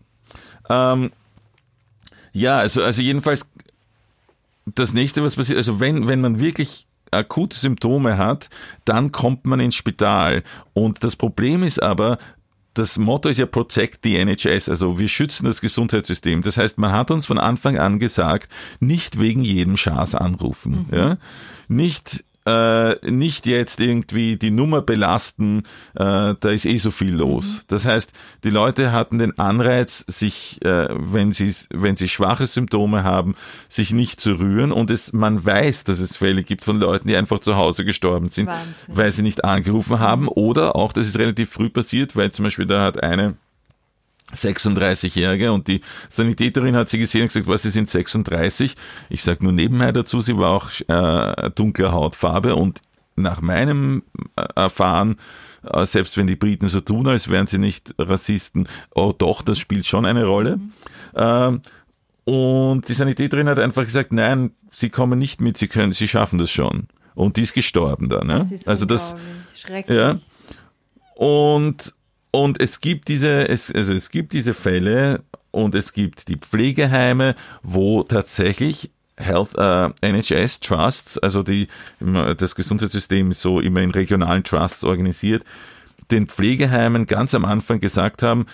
[0.69, 1.11] ähm,
[2.39, 3.47] ja, also, also jedenfalls
[4.75, 8.49] das nächste, was passiert, also wenn, wenn man wirklich akute Symptome hat,
[8.85, 10.43] dann kommt man ins Spital.
[10.75, 12.19] Und das Problem ist aber,
[12.75, 16.43] das Motto ist ja Protect the NHS, also wir schützen das Gesundheitssystem.
[16.43, 20.87] Das heißt, man hat uns von Anfang an gesagt, nicht wegen jedem Schaß anrufen.
[20.91, 20.97] Mhm.
[20.97, 21.17] Ja?
[21.67, 27.45] Nicht äh, nicht jetzt irgendwie die Nummer belasten, äh, da ist eh so viel los.
[27.45, 27.61] Mhm.
[27.69, 28.13] Das heißt,
[28.45, 33.35] die Leute hatten den Anreiz, sich, äh, wenn sie wenn sie schwache Symptome haben,
[33.69, 37.17] sich nicht zu rühren und es, man weiß, dass es Fälle gibt von Leuten, die
[37.17, 38.75] einfach zu Hause gestorben sind, Wahnsinn.
[38.87, 40.29] weil sie nicht angerufen haben mhm.
[40.29, 43.37] oder auch, das ist relativ früh passiert, weil zum Beispiel da hat eine
[44.35, 48.75] 36-Jährige und die Sanitäterin hat sie gesehen und gesagt, was, sie sind 36.
[49.09, 52.81] Ich sage nur nebenher dazu, sie war auch äh, dunkler Hautfarbe und
[53.17, 54.03] nach meinem
[54.37, 55.17] äh, Erfahren,
[55.65, 59.59] äh, selbst wenn die Briten so tun, als wären sie nicht Rassisten, oh doch, das
[59.59, 60.61] spielt schon eine Rolle.
[61.15, 61.63] Ähm,
[62.25, 66.39] und die Sanitäterin hat einfach gesagt, nein, sie kommen nicht mit, sie können, sie schaffen
[66.39, 66.89] das schon.
[67.15, 68.29] Und die ist gestorben dann.
[68.29, 68.47] Ja?
[68.49, 69.17] Das also das,
[69.55, 69.99] schrecklich.
[69.99, 70.19] Ja.
[71.15, 71.95] Und
[72.31, 77.35] und es gibt diese, es, also es gibt diese Fälle und es gibt die Pflegeheime,
[77.63, 81.69] wo tatsächlich Health äh, NHS Trusts, also die
[81.99, 85.45] das Gesundheitssystem ist so immer in regionalen Trusts organisiert,
[86.11, 88.47] den Pflegeheimen ganz am Anfang gesagt haben,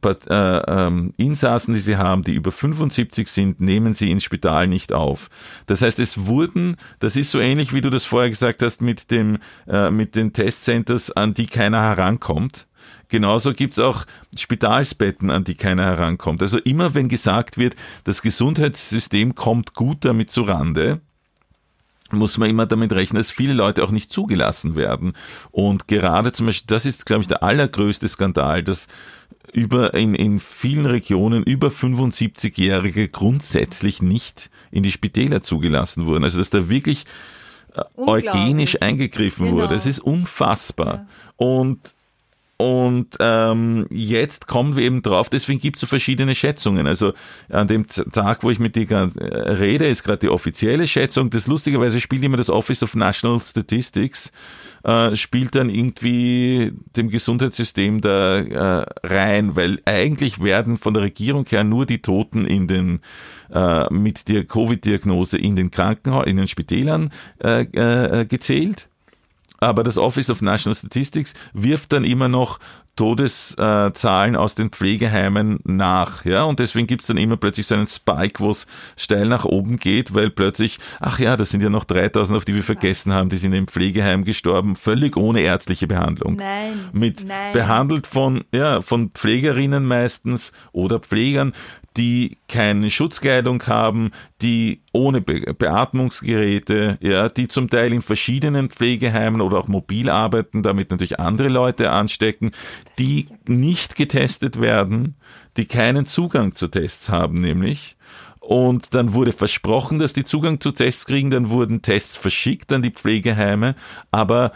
[0.00, 4.68] but, äh, ähm, Insassen, die sie haben, die über 75 sind, nehmen sie ins Spital
[4.68, 5.28] nicht auf.
[5.66, 9.10] Das heißt, es wurden, das ist so ähnlich wie du das vorher gesagt hast mit
[9.10, 9.38] dem
[9.68, 12.66] äh, mit den Testcenters, an die keiner herankommt.
[13.08, 14.04] Genauso gibt's auch
[14.36, 16.42] Spitalsbetten, an die keiner herankommt.
[16.42, 17.74] Also immer wenn gesagt wird,
[18.04, 21.00] das Gesundheitssystem kommt gut damit zurande,
[22.12, 25.12] muss man immer damit rechnen, dass viele Leute auch nicht zugelassen werden.
[25.50, 28.88] Und gerade zum Beispiel, das ist, glaube ich, der allergrößte Skandal, dass
[29.52, 36.24] über in, in vielen Regionen über 75-Jährige grundsätzlich nicht in die Spitäler zugelassen wurden.
[36.24, 37.06] Also dass da wirklich
[37.74, 39.58] äh, eugenisch eingegriffen genau.
[39.58, 39.74] wurde.
[39.74, 40.94] Es ist unfassbar.
[40.94, 41.06] Ja.
[41.36, 41.94] Und
[42.60, 46.86] und ähm, jetzt kommen wir eben drauf, deswegen gibt es so verschiedene Schätzungen.
[46.86, 47.14] Also
[47.48, 51.30] an dem Tag, wo ich mit dir äh, rede, ist gerade die offizielle Schätzung.
[51.30, 54.30] Das lustigerweise spielt immer das Office of National Statistics,
[54.84, 61.46] äh, spielt dann irgendwie dem Gesundheitssystem da äh, rein, weil eigentlich werden von der Regierung
[61.46, 63.00] her nur die Toten in den
[63.50, 67.08] äh, mit der Covid-Diagnose in den Krankenhäusern, in den Spitälern
[67.42, 68.89] äh, äh, gezählt
[69.60, 72.58] aber das Office of National Statistics wirft dann immer noch
[72.96, 76.24] Todeszahlen aus den Pflegeheimen nach.
[76.26, 79.78] Ja, und deswegen gibt's dann immer plötzlich so einen Spike, wo es steil nach oben
[79.78, 83.30] geht, weil plötzlich, ach ja, das sind ja noch 3000, auf die wir vergessen haben,
[83.30, 86.36] die sind im Pflegeheim gestorben, völlig ohne ärztliche Behandlung.
[86.36, 86.72] Nein.
[86.92, 87.54] Mit nein.
[87.54, 91.52] behandelt von, ja, von Pflegerinnen meistens oder Pflegern,
[91.96, 94.10] die keine Schutzkleidung haben,
[94.42, 100.62] die ohne Be Beatmungsgeräte, ja, die zum Teil in verschiedenen Pflegeheimen oder auch mobil arbeiten,
[100.62, 102.52] damit natürlich andere Leute anstecken,
[102.98, 105.16] die nicht getestet werden,
[105.56, 107.96] die keinen Zugang zu Tests haben, nämlich.
[108.38, 112.82] Und dann wurde versprochen, dass die Zugang zu Tests kriegen, dann wurden Tests verschickt an
[112.82, 113.74] die Pflegeheime,
[114.10, 114.52] aber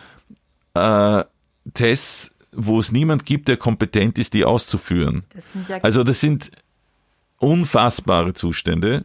[0.74, 1.24] äh,
[1.74, 5.24] Tests, wo es niemand gibt, der kompetent ist, die auszuführen.
[5.35, 6.51] Das ja Also das sind
[7.45, 9.05] unfassbare Zustände.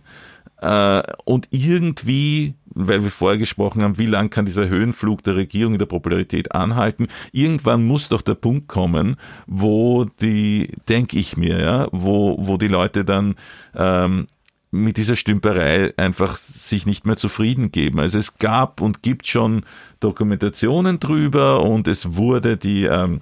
[0.62, 5.74] Äh, Und irgendwie, weil wir vorher gesprochen haben, wie lang kann dieser Höhenflug der Regierung
[5.74, 9.16] in der Popularität anhalten, irgendwann muss doch der Punkt kommen,
[9.48, 13.36] wo die, denke ich mir, ja, wo, wo die Leute dann
[13.76, 14.28] ähm,
[14.72, 18.00] mit dieser Stümperei einfach sich nicht mehr zufrieden geben.
[18.00, 19.64] Also es gab und gibt schon
[20.00, 23.22] Dokumentationen drüber und es wurde die ähm,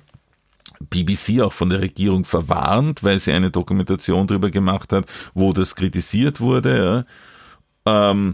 [0.90, 5.76] BBC auch von der Regierung verwarnt, weil sie eine Dokumentation darüber gemacht hat, wo das
[5.76, 7.06] kritisiert wurde.
[7.86, 8.12] Ja.
[8.12, 8.34] Ähm,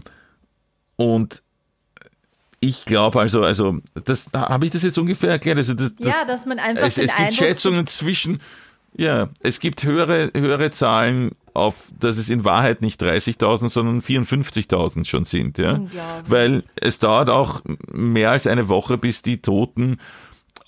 [0.96, 1.42] und
[2.60, 5.58] ich glaube also, also das habe ich das jetzt ungefähr erklärt.
[5.58, 8.40] Also das, das, ja, dass man einfach es, es gibt Eindruck Schätzungen zwischen,
[8.96, 15.04] ja, es gibt höhere, höhere Zahlen auf, dass es in Wahrheit nicht 30.000, sondern 54.000
[15.04, 15.80] schon sind, ja.
[16.26, 17.62] Weil es dauert auch
[17.92, 19.98] mehr als eine Woche, bis die Toten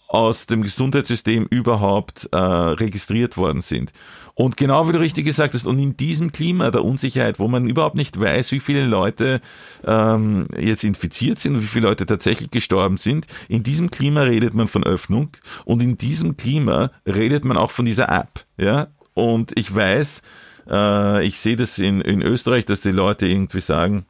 [0.09, 3.93] aus dem Gesundheitssystem überhaupt äh, registriert worden sind.
[4.35, 7.69] Und genau wie du richtig gesagt hast, und in diesem Klima der Unsicherheit, wo man
[7.69, 9.41] überhaupt nicht weiß, wie viele Leute
[9.85, 14.53] ähm, jetzt infiziert sind und wie viele Leute tatsächlich gestorben sind, in diesem Klima redet
[14.53, 15.31] man von Öffnung
[15.65, 18.45] und in diesem Klima redet man auch von dieser App.
[18.59, 18.89] Ja?
[19.15, 20.21] Und ich weiß,
[20.69, 24.05] äh, ich sehe das in, in Österreich, dass die Leute irgendwie sagen,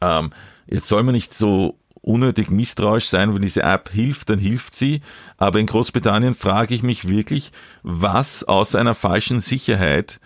[0.00, 0.30] ähm,
[0.66, 5.00] jetzt soll man nicht so unnötig misstrauisch sein, wenn diese App hilft, dann hilft sie.
[5.36, 7.50] Aber in Großbritannien frage ich mich wirklich,
[7.82, 10.20] was außer einer falschen Sicherheit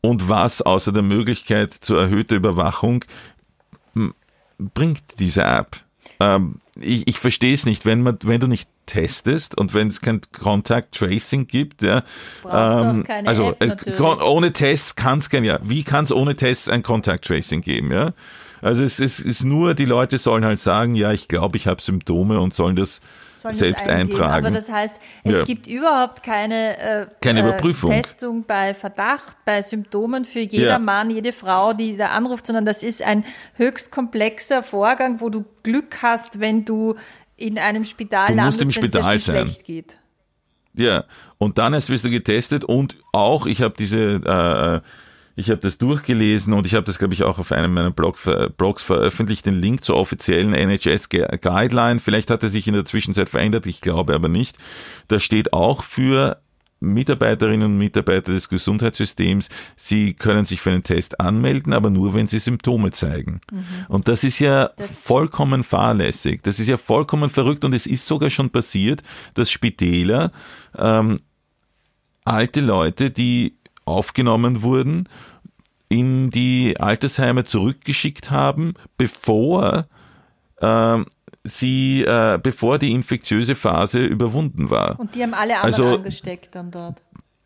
[0.00, 3.04] und was außer der Möglichkeit zur erhöhter Überwachung
[3.94, 4.14] m,
[4.58, 5.76] bringt diese App.
[6.20, 10.00] Ähm, ich, ich verstehe es nicht, wenn man, wenn du nicht testest und wenn es
[10.00, 12.02] kein Contact Tracing gibt, ja,
[13.04, 16.82] keine also App ohne Tests kann es kein, ja, wie kann es ohne Tests ein
[16.82, 18.12] Contact Tracing geben, ja?
[18.62, 21.82] Also es, es ist nur, die Leute sollen halt sagen, ja, ich glaube, ich habe
[21.82, 23.00] Symptome und sollen das
[23.50, 24.12] selbst eingeben.
[24.22, 24.46] eintragen.
[24.46, 25.44] Aber das heißt, es Ja.
[25.44, 27.90] gibt überhaupt keine, äh, Keine äh, Überprüfung.
[27.90, 30.78] Testung bei Verdacht, bei Symptomen für jeder Ja.
[30.78, 33.24] Mann, jede Frau, die da anruft, sondern das ist ein
[33.56, 36.94] höchst komplexer Vorgang, wo du Glück hast, wenn du
[37.36, 39.56] in einem Spital Du musst landest, im es dir Spital sein.
[39.64, 39.96] geht.
[40.74, 41.04] Ja,
[41.38, 44.80] und dann erst wirst du getestet und auch, ich habe diese, äh,
[45.34, 48.18] ich habe das durchgelesen und ich habe das, glaube ich, auch auf einem meiner Blog,
[48.56, 52.00] Blogs veröffentlicht, den Link zur offiziellen NHS-Guideline.
[52.00, 54.56] Vielleicht hat er sich in der Zwischenzeit verändert, ich glaube aber nicht.
[55.08, 56.42] Da steht auch für
[56.82, 62.26] Mitarbeiterinnen und Mitarbeiter des Gesundheitssystems, sie können sich für einen Test anmelden, aber nur, wenn
[62.26, 63.40] sie Symptome zeigen.
[63.88, 64.70] Und das ist ja
[65.02, 66.42] vollkommen fahrlässig.
[66.42, 69.02] Das ist ja vollkommen verrückt und es ist sogar schon passiert,
[69.34, 70.32] dass Spitäler
[70.76, 71.20] ähm,
[72.24, 75.08] alte Leute, die aufgenommen wurden,
[75.88, 79.86] in die Altersheime zurückgeschickt haben, bevor
[80.60, 81.06] ähm,
[81.44, 84.98] sie, äh, bevor die infektiöse Phase überwunden war.
[84.98, 87.02] Und die haben alle anderen Also- angesteckt dann dort.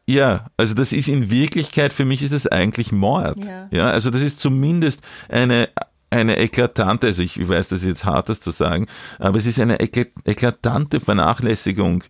[0.08, 3.44] Ja, also das ist in Wirklichkeit, für mich ist das eigentlich Mord.
[3.44, 3.66] Ja.
[3.72, 5.68] Ja, also das ist zumindest eine,
[6.10, 8.86] eine eklatante, also ich weiß, das ist jetzt hart, das zu sagen,
[9.18, 12.04] aber es ist eine ekla- eklatante Vernachlässigung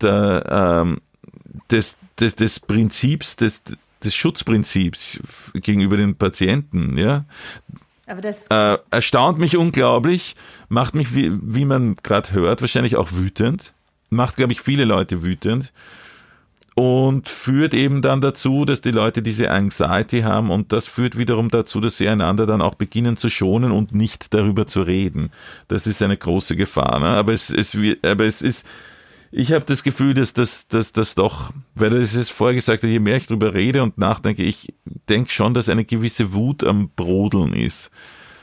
[0.00, 1.00] der, ähm,
[1.70, 3.62] des, des, des Prinzips, des,
[4.02, 5.20] des Schutzprinzips
[5.54, 7.24] gegenüber den Patienten, ja.
[8.06, 10.34] Aber das, Äh, erstaunt mich unglaublich,
[10.68, 13.72] macht mich, wie, wie man gerade hört, wahrscheinlich auch wütend.
[14.10, 15.72] Macht, glaube ich, viele Leute wütend.
[16.74, 21.50] Und führt eben dann dazu, dass die Leute diese Anxiety haben und das führt wiederum
[21.50, 25.32] dazu, dass sie einander dann auch beginnen zu schonen und nicht darüber zu reden.
[25.68, 26.98] Das ist eine große Gefahr.
[26.98, 27.08] Ne?
[27.08, 28.66] Aber es, es, aber es ist,
[29.32, 32.98] ich habe das Gefühl, dass das, dass das doch, weil das ist vorher gesagt, je
[32.98, 34.74] mehr ich drüber rede und nachdenke, ich
[35.08, 37.90] denke schon, dass eine gewisse Wut am Brodeln ist,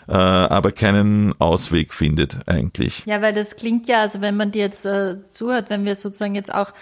[0.07, 3.05] äh, aber keinen Ausweg findet eigentlich.
[3.05, 6.33] Ja, weil das klingt ja, also wenn man dir jetzt äh, zuhört, wenn wir sozusagen
[6.33, 6.73] jetzt auch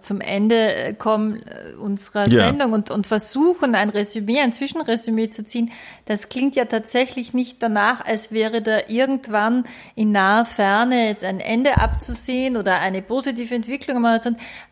[0.00, 2.46] zum Ende äh, kommen äh, unserer ja.
[2.46, 5.70] Sendung und, und versuchen, ein Resümee, ein Zwischenresümee zu ziehen,
[6.06, 9.64] das klingt ja tatsächlich nicht danach, als wäre da irgendwann
[9.94, 14.02] in naher Ferne jetzt ein Ende abzusehen oder eine positive Entwicklung.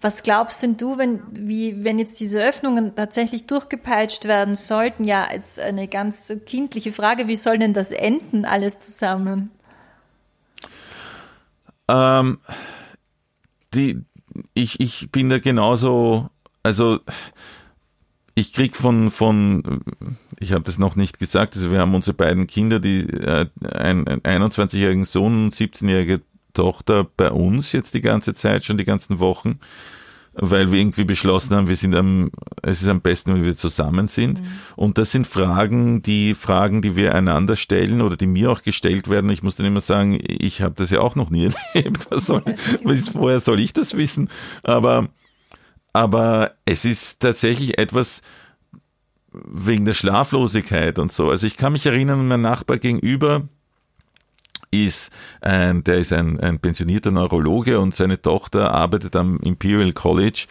[0.01, 5.05] Was glaubst denn du, wenn, wie, wenn jetzt diese Öffnungen tatsächlich durchgepeitscht werden sollten?
[5.05, 9.51] Ja, als eine ganz kindliche Frage, wie soll denn das enden, alles zusammen?
[11.91, 12.39] Ähm,
[13.75, 14.05] die,
[14.55, 16.31] ich, ich bin da genauso,
[16.63, 17.01] also
[18.35, 19.83] ich krieg von, von
[20.39, 24.07] ich habe das noch nicht gesagt, also wir haben unsere beiden Kinder, die äh, ein,
[24.09, 26.23] ein 21-jährigen Sohn und 17-jährige
[26.53, 29.61] Tochter bei uns jetzt die ganze Zeit, schon die ganzen Wochen
[30.43, 32.31] weil wir irgendwie beschlossen haben, wir sind am,
[32.63, 34.41] es ist am besten, wenn wir zusammen sind.
[34.41, 34.47] Mhm.
[34.75, 39.11] Und das sind Fragen, die Fragen, die wir einander stellen oder die mir auch gestellt
[39.11, 39.29] werden.
[39.31, 42.07] Ich muss dann immer sagen, ich habe das ja auch noch nie erlebt.
[42.11, 42.43] Was soll,
[42.83, 44.31] was, woher soll ich das wissen?
[44.63, 45.09] Aber,
[45.93, 48.23] aber es ist tatsächlich etwas,
[49.33, 51.31] wegen der Schlaflosigkeit und so.
[51.31, 53.49] Also ich kann mich erinnern, mein Nachbar gegenüber,
[54.71, 55.11] ist
[55.41, 60.47] ein, der ist ein, ein pensionierter Neurologe und seine Tochter arbeitet am Imperial College.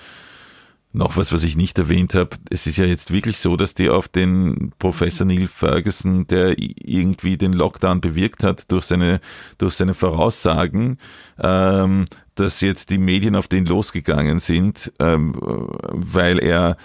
[0.91, 2.31] Noch was, was ich nicht erwähnt habe.
[2.49, 7.37] Es ist ja jetzt wirklich so, dass die auf den Professor Neil Ferguson, der irgendwie
[7.37, 9.21] den Lockdown bewirkt hat durch seine,
[9.59, 10.97] durch seine Voraussagen,
[11.39, 16.75] ähm, dass jetzt die Medien auf den losgegangen sind, ähm, weil er,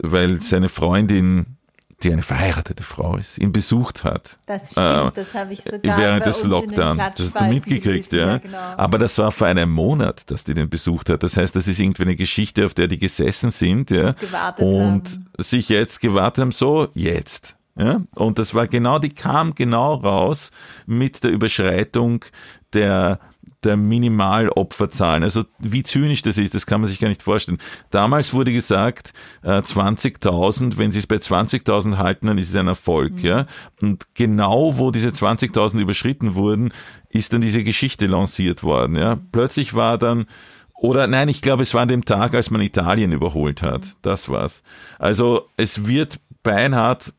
[0.00, 1.56] weil seine Freundin
[2.02, 4.36] die eine verheiratete Frau ist, ihn besucht hat.
[4.46, 6.98] Das stimmt, äh, das habe ich sogar während des Lockdown.
[6.98, 8.26] Das hast du mitgekriegt, ja.
[8.26, 8.58] ja genau.
[8.76, 11.22] Aber das war vor einem Monat, dass die den besucht hat.
[11.22, 14.14] Das heißt, das ist irgendwie eine Geschichte, auf der die gesessen sind, ja.
[14.58, 15.26] Und, und haben.
[15.38, 17.56] sich jetzt gewartet haben, so, jetzt.
[17.76, 20.52] Ja, und das war genau, die kam genau raus
[20.86, 22.24] mit der Überschreitung
[22.72, 23.18] der
[23.64, 25.22] der Minimalopferzahlen.
[25.22, 27.58] Also wie zynisch das ist, das kann man sich gar nicht vorstellen.
[27.90, 29.12] Damals wurde gesagt,
[29.42, 33.14] 20.000, äh, wenn sie es bei 20.000 halten, dann ist es ein Erfolg.
[33.14, 33.24] Mhm.
[33.24, 33.46] Ja?
[33.80, 36.72] Und genau wo diese 20.000 überschritten wurden,
[37.10, 38.96] ist dann diese Geschichte lanciert worden.
[38.96, 39.18] Ja?
[39.32, 40.26] Plötzlich war dann
[40.74, 43.84] oder nein, ich glaube, es war an dem Tag, als man Italien überholt hat.
[43.84, 43.90] Mhm.
[44.02, 44.62] Das war's.
[44.98, 47.14] Also es wird beinhart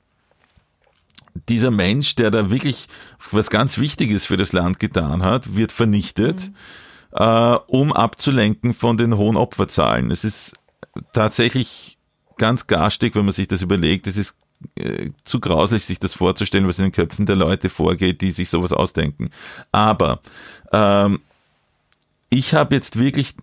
[1.50, 2.88] dieser Mensch, der da wirklich
[3.32, 6.54] was ganz Wichtiges für das Land getan hat, wird vernichtet, mhm.
[7.18, 10.12] äh, um abzulenken von den hohen Opferzahlen.
[10.12, 10.54] Es ist
[11.14, 11.98] tatsächlich
[12.38, 14.08] ganz garstig, wenn man sich das überlegt.
[14.08, 14.36] Es ist
[14.76, 18.50] äh, zu grauslich, sich das vorzustellen, was in den Köpfen der Leute vorgeht, die sich
[18.50, 19.30] sowas ausdenken.
[19.72, 20.22] Aber
[20.72, 21.20] ähm,
[22.30, 23.36] ich habe jetzt wirklich,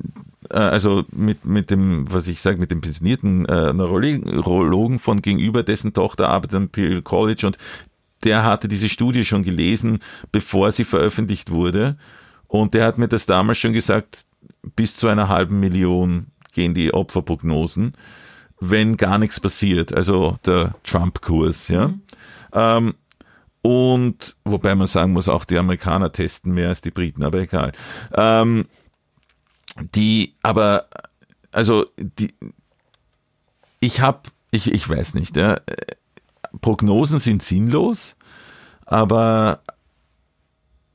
[0.52, 5.62] äh, also mit, mit dem, was ich sage, mit dem pensionierten äh, Neurologen von gegenüber,
[5.62, 7.58] dessen Tochter arbeitet am Imperial College und
[8.24, 9.98] der hatte diese Studie schon gelesen,
[10.30, 11.96] bevor sie veröffentlicht wurde.
[12.46, 14.24] Und der hat mir das damals schon gesagt,
[14.76, 17.94] bis zu einer halben Million gehen die Opferprognosen,
[18.60, 19.92] wenn gar nichts passiert.
[19.92, 21.88] Also der Trump-Kurs, ja.
[21.88, 22.02] Mhm.
[22.52, 22.94] Ähm,
[23.62, 27.72] und wobei man sagen muss, auch die Amerikaner testen mehr als die Briten, aber egal.
[28.12, 28.66] Ähm,
[29.94, 30.88] die, aber,
[31.50, 32.34] also, die,
[33.80, 35.60] ich habe, ich, ich weiß nicht, ja,
[36.60, 38.16] Prognosen sind sinnlos,
[38.84, 39.62] aber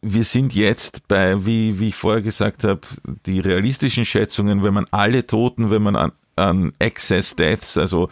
[0.02, 2.82] wir sind jetzt bei, wie, wie ich vorher gesagt habe,
[3.26, 8.10] die realistischen Schätzungen, wenn man alle Toten, wenn man an, an Excess Deaths, also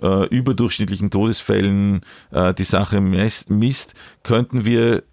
[0.00, 2.00] äh, überdurchschnittlichen Todesfällen
[2.30, 5.04] äh, die Sache misst, könnten wir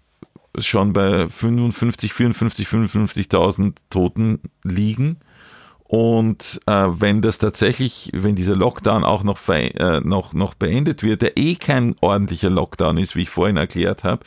[0.58, 5.18] schon bei 55, 54, 55.000 Toten liegen.
[5.84, 11.22] Und äh, wenn das tatsächlich, wenn dieser Lockdown auch noch, äh, noch, noch beendet wird,
[11.22, 14.24] der eh kein ordentlicher Lockdown ist, wie ich vorhin erklärt habe,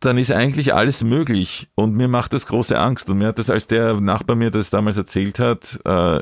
[0.00, 1.68] dann ist eigentlich alles möglich.
[1.74, 3.10] Und mir macht das große Angst.
[3.10, 6.20] Und mir hat das, als der Nachbar mir das damals erzählt hat, äh,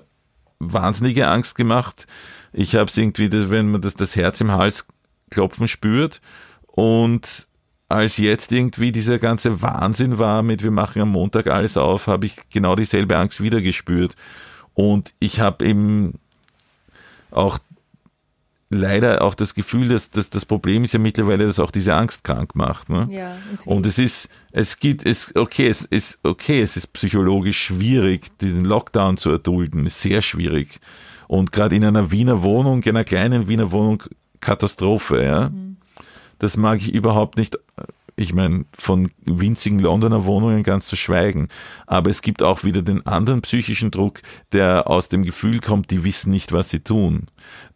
[0.58, 2.06] wahnsinnige Angst gemacht.
[2.52, 4.86] Ich habe es irgendwie, wenn man das, das Herz im Hals
[5.30, 6.22] klopfen spürt.
[6.66, 7.46] Und
[7.88, 12.26] als jetzt irgendwie dieser ganze Wahnsinn war mit wir machen am Montag alles auf, habe
[12.26, 14.16] ich genau dieselbe Angst wieder gespürt.
[14.74, 16.14] Und ich habe eben
[17.30, 17.58] auch
[18.68, 22.24] leider auch das Gefühl, dass, dass das Problem ist ja mittlerweile, dass auch diese Angst
[22.24, 22.88] krank macht.
[22.88, 23.06] Ne?
[23.10, 28.36] Ja, und es ist, es gibt, es, okay, es ist, okay, es ist psychologisch schwierig,
[28.38, 30.80] diesen Lockdown zu erdulden, sehr schwierig.
[31.28, 34.02] Und gerade in einer Wiener Wohnung, in einer kleinen Wiener Wohnung,
[34.40, 35.48] Katastrophe, ja.
[35.50, 35.75] Mhm.
[36.38, 37.58] Das mag ich überhaupt nicht
[38.18, 41.48] ich meine, von winzigen Londoner Wohnungen ganz zu schweigen.
[41.86, 44.22] Aber es gibt auch wieder den anderen psychischen Druck,
[44.52, 47.26] der aus dem Gefühl kommt, die wissen nicht, was sie tun.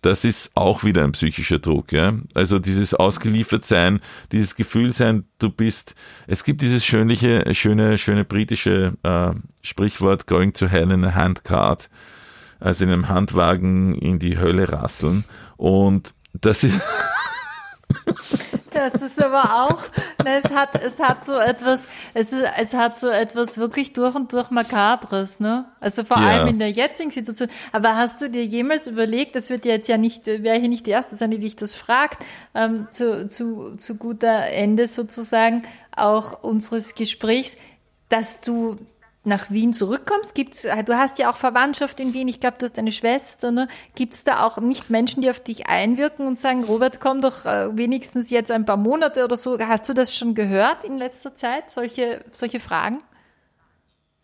[0.00, 1.92] Das ist auch wieder ein psychischer Druck.
[1.92, 2.14] Ja?
[2.32, 4.00] Also dieses Ausgeliefertsein,
[4.32, 5.94] dieses Gefühl sein, du bist,
[6.26, 11.90] es gibt dieses schönliche, schöne, schöne britische äh, Sprichwort, going to hell in a handcart,
[12.60, 15.24] also in einem Handwagen in die Hölle rasseln.
[15.58, 16.80] Und das ist...
[18.80, 19.82] Das ist aber auch,
[20.24, 24.32] es hat, es hat so etwas, es, ist, es hat so etwas wirklich durch und
[24.32, 25.66] durch Makabres, ne?
[25.80, 26.28] Also vor ja.
[26.28, 27.50] allem in der jetzigen Situation.
[27.72, 30.92] Aber hast du dir jemals überlegt, das wird jetzt ja nicht, wäre hier nicht die
[30.92, 32.24] erste sein, die dich das fragt,
[32.54, 35.62] ähm, zu, zu, zu guter Ende sozusagen
[35.94, 37.58] auch unseres Gesprächs,
[38.08, 38.78] dass du
[39.24, 40.34] nach Wien zurückkommst?
[40.34, 43.50] Gibt's, äh, du hast ja auch Verwandtschaft in Wien, ich glaube, du hast eine Schwester,
[43.50, 43.68] ne?
[43.94, 47.44] Gibt es da auch nicht Menschen, die auf dich einwirken und sagen, Robert, komm doch
[47.44, 49.58] äh, wenigstens jetzt ein paar Monate oder so?
[49.58, 53.02] Hast du das schon gehört in letzter Zeit, solche, solche Fragen?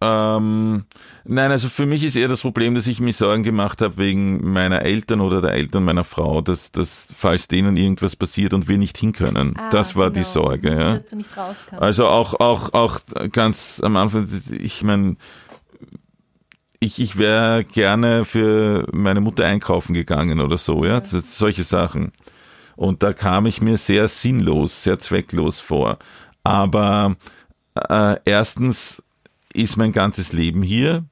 [0.02, 0.84] Ähm,
[1.24, 4.52] nein, also für mich ist eher das Problem, dass ich mir Sorgen gemacht habe wegen
[4.52, 8.76] meiner Eltern oder der Eltern meiner Frau, dass, dass falls denen irgendwas passiert und wir
[8.76, 9.56] nicht hinkönnen.
[9.56, 10.18] Ah, das war genau.
[10.18, 10.70] die Sorge.
[10.70, 10.94] Ja.
[10.96, 11.82] Dass du nicht raus kannst.
[11.82, 13.00] Also auch, auch, auch
[13.32, 15.16] ganz am Anfang, ich meine,
[16.78, 21.04] ich, ich wäre gerne für meine Mutter einkaufen gegangen oder so, ja, ja.
[21.04, 22.12] solche Sachen.
[22.76, 25.98] Und da kam ich mir sehr sinnlos, sehr zwecklos vor.
[26.44, 27.16] Aber
[27.74, 29.02] äh, erstens
[29.56, 31.04] ist mein ganzes Leben hier.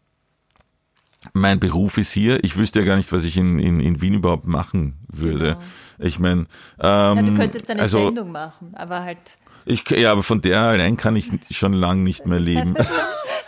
[1.32, 2.42] Mein Beruf ist hier.
[2.44, 5.54] Ich wüsste ja gar nicht, was ich in, in, in Wien überhaupt machen würde.
[5.54, 6.06] Genau.
[6.06, 6.46] Ich meine,
[6.80, 9.18] ähm, ja, du könntest eine also, Sendung machen, aber halt.
[9.64, 12.74] Ich, ja, aber von der allein kann ich schon lang nicht mehr leben.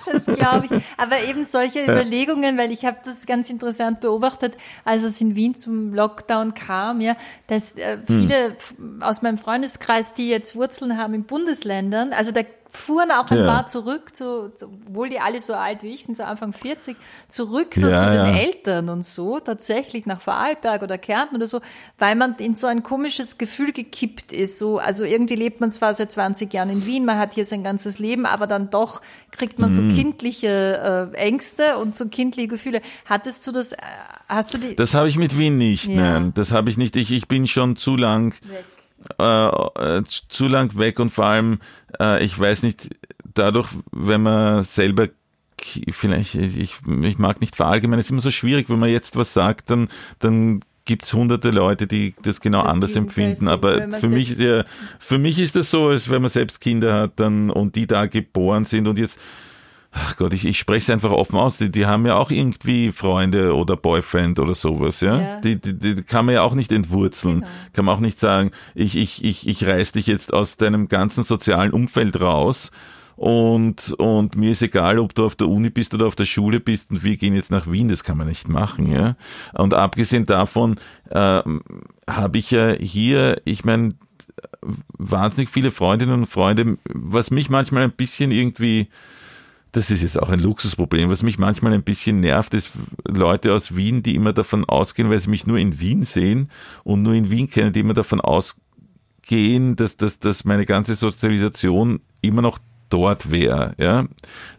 [0.06, 0.82] das glaube ich.
[0.96, 5.56] Aber eben solche Überlegungen, weil ich habe das ganz interessant beobachtet, als es in Wien
[5.56, 7.16] zum Lockdown kam, ja,
[7.48, 8.20] dass äh, hm.
[8.20, 9.02] viele hm.
[9.02, 12.42] aus meinem Freundeskreis, die jetzt Wurzeln haben in Bundesländern, also da
[12.76, 13.44] fuhren auch ein ja.
[13.44, 16.96] paar zurück, zu, obwohl die alle so alt wie ich sind, so Anfang 40,
[17.28, 18.38] zurück so ja, zu den ja.
[18.38, 21.60] Eltern und so, tatsächlich nach Vorarlberg oder Kärnten oder so,
[21.98, 24.58] weil man in so ein komisches Gefühl gekippt ist.
[24.58, 27.64] So, also irgendwie lebt man zwar seit 20 Jahren in Wien, man hat hier sein
[27.64, 29.90] ganzes Leben, aber dann doch kriegt man mhm.
[29.90, 32.82] so kindliche äh, Ängste und so kindliche Gefühle.
[33.04, 33.78] Hattest du das, äh,
[34.28, 34.76] hast du die?
[34.76, 36.32] Das habe ich mit Wien nicht, nein.
[36.34, 36.96] Das habe ich nicht.
[36.96, 38.34] Ich, ich bin schon zu lang.
[38.42, 38.75] Weg
[39.18, 41.58] äh, äh, zu lang weg und vor allem,
[42.00, 42.90] äh, ich weiß nicht,
[43.34, 45.08] dadurch, wenn man selber
[45.90, 49.32] vielleicht, ich, ich mag nicht verallgemeinern, es ist immer so schwierig, wenn man jetzt was
[49.32, 49.88] sagt, dann,
[50.18, 53.48] dann gibt's hunderte Leute, die das genau das anders empfinden.
[53.48, 54.64] Aber für mich, ja,
[54.98, 58.06] für mich ist das so, als wenn man selbst Kinder hat dann und die da
[58.06, 59.18] geboren sind und jetzt
[59.96, 62.92] ach Gott, ich, ich spreche es einfach offen aus, die, die haben ja auch irgendwie
[62.92, 65.20] Freunde oder Boyfriend oder sowas, ja.
[65.20, 65.40] ja.
[65.40, 67.40] Die, die, die kann man ja auch nicht entwurzeln.
[67.40, 67.50] Genau.
[67.72, 71.24] Kann man auch nicht sagen, ich, ich, ich, ich reiß dich jetzt aus deinem ganzen
[71.24, 72.70] sozialen Umfeld raus
[73.16, 76.60] und, und mir ist egal, ob du auf der Uni bist oder auf der Schule
[76.60, 79.16] bist und wir gehen jetzt nach Wien, das kann man nicht machen, ja.
[79.54, 80.76] Und abgesehen davon
[81.08, 81.42] äh,
[82.06, 83.94] habe ich ja hier, ich meine,
[84.98, 88.88] wahnsinnig viele Freundinnen und Freunde, was mich manchmal ein bisschen irgendwie
[89.76, 91.10] das ist jetzt auch ein Luxusproblem.
[91.10, 92.70] Was mich manchmal ein bisschen nervt, ist
[93.06, 96.50] Leute aus Wien, die immer davon ausgehen, weil sie mich nur in Wien sehen
[96.82, 102.00] und nur in Wien kennen, die immer davon ausgehen, dass, dass, dass meine ganze Sozialisation
[102.22, 102.58] immer noch
[102.88, 103.74] dort wäre.
[103.78, 104.06] Ja,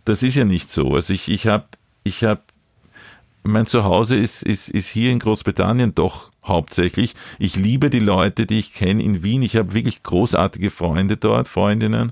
[0.05, 0.93] das ist ja nicht so.
[0.93, 1.65] Also ich, ich habe,
[2.03, 2.41] ich habe,
[3.41, 7.15] mein Zuhause ist, ist, ist hier in Großbritannien doch hauptsächlich.
[7.39, 9.41] Ich liebe die Leute, die ich kenne in Wien.
[9.41, 12.11] Ich habe wirklich großartige Freunde dort, Freundinnen.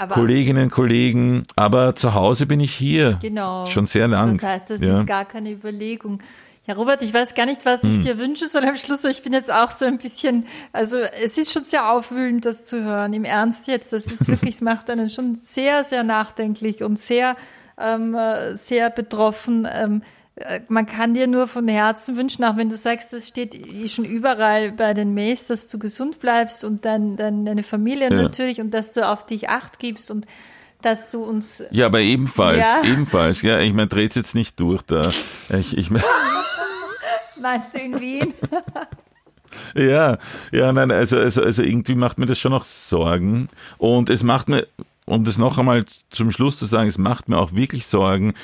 [0.00, 3.18] Aber Kolleginnen, Kollegen, aber zu Hause bin ich hier.
[3.20, 3.66] Genau.
[3.66, 4.38] Schon sehr lang.
[4.38, 5.00] Das heißt, das ja.
[5.00, 6.22] ist gar keine Überlegung.
[6.66, 8.04] Ja, Robert, ich weiß gar nicht, was ich hm.
[8.04, 9.04] dir wünsche soll am Schluss.
[9.04, 12.82] Ich bin jetzt auch so ein bisschen, also es ist schon sehr aufwühlend, das zu
[12.82, 13.12] hören.
[13.12, 17.36] Im Ernst jetzt, das ist wirklich, es macht einen schon sehr, sehr nachdenklich und sehr,
[17.76, 19.68] ähm, äh, sehr betroffen.
[19.70, 20.04] Ähm, äh,
[20.68, 23.54] man kann dir nur von Herzen wünschen, auch wenn du sagst, das steht
[23.90, 28.22] schon überall bei den Mails, dass du gesund bleibst und dein, dein, deine Familie ja.
[28.22, 30.26] natürlich und dass du auf dich Acht gibst und
[30.82, 31.62] dass du uns.
[31.70, 32.90] Ja, aber ebenfalls, ja.
[32.90, 35.10] ebenfalls, ja, ich meine, dreht's jetzt nicht durch da.
[35.50, 36.02] Ich, ich mein
[37.40, 38.34] Meinst du in Wien?
[39.74, 40.18] ja,
[40.52, 44.48] ja, nein, also, also, also irgendwie macht mir das schon noch Sorgen und es macht
[44.48, 44.66] mir,
[45.06, 48.34] um das noch einmal zum Schluss zu sagen, es macht mir auch wirklich Sorgen,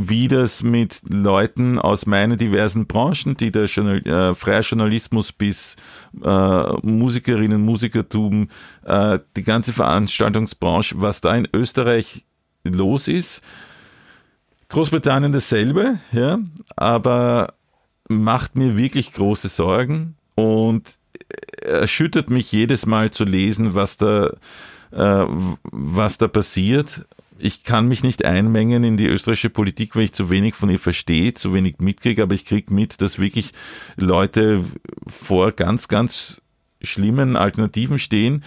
[0.00, 5.74] wie das mit Leuten aus meinen diversen Branchen, die der Journal äh, freier Journalismus bis
[6.22, 8.48] äh, Musikerinnen, Musikertum,
[8.84, 12.24] äh, die ganze Veranstaltungsbranche, was da in Österreich
[12.62, 13.42] los ist.
[14.68, 16.38] Großbritannien dasselbe, ja,
[16.76, 17.54] aber
[18.08, 20.88] macht mir wirklich große Sorgen und
[21.60, 24.30] erschüttert mich jedes Mal zu lesen, was da
[24.92, 25.24] äh,
[25.62, 27.06] was da passiert.
[27.38, 30.80] Ich kann mich nicht einmengen in die österreichische Politik, weil ich zu wenig von ihr
[30.80, 33.52] verstehe, zu wenig mitkriege, aber ich kriege mit, dass wirklich
[33.96, 34.64] Leute
[35.06, 36.42] vor ganz, ganz
[36.82, 38.42] schlimmen Alternativen stehen,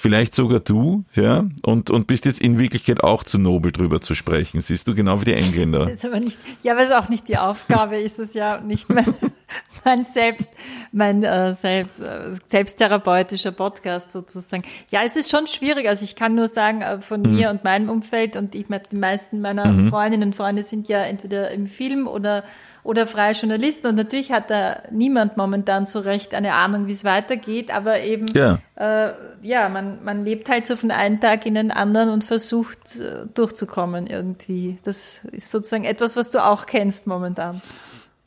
[0.00, 4.14] vielleicht sogar du, ja, und, und bist jetzt in Wirklichkeit auch zu nobel drüber zu
[4.14, 4.60] sprechen.
[4.60, 5.86] Siehst du, genau wie die Engländer.
[5.86, 8.88] Das ist aber nicht, ja, weil es auch nicht die Aufgabe ist, es ja nicht
[8.88, 9.04] mein,
[9.84, 10.48] mein selbst,
[10.92, 14.64] mein äh, selbst, äh, selbsttherapeutischer Podcast sozusagen.
[14.90, 15.86] Ja, es ist schon schwierig.
[15.86, 17.34] Also ich kann nur sagen, äh, von mhm.
[17.34, 19.90] mir und meinem Umfeld und ich meine, die meisten meiner mhm.
[19.90, 22.44] Freundinnen und Freunde sind ja entweder im Film oder
[22.82, 23.86] oder freie Journalisten.
[23.86, 28.26] Und natürlich hat da niemand momentan so recht eine Ahnung, wie es weitergeht, aber eben,
[28.34, 29.12] ja, äh,
[29.42, 33.26] ja man, man lebt halt so von einem Tag in den anderen und versucht äh,
[33.34, 34.78] durchzukommen irgendwie.
[34.84, 37.60] Das ist sozusagen etwas, was du auch kennst momentan.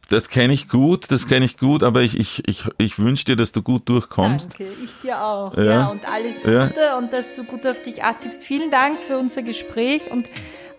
[0.10, 3.36] Das kenne ich gut, das kenne ich gut, aber ich, ich, ich, ich wünsche dir,
[3.36, 4.60] dass du gut durchkommst.
[4.60, 5.56] Danke, ich dir auch.
[5.58, 6.98] Ja, ja und alles Gute ja.
[6.98, 8.46] und dass du gut auf dich acht gibst.
[8.46, 10.30] Vielen Dank für unser Gespräch und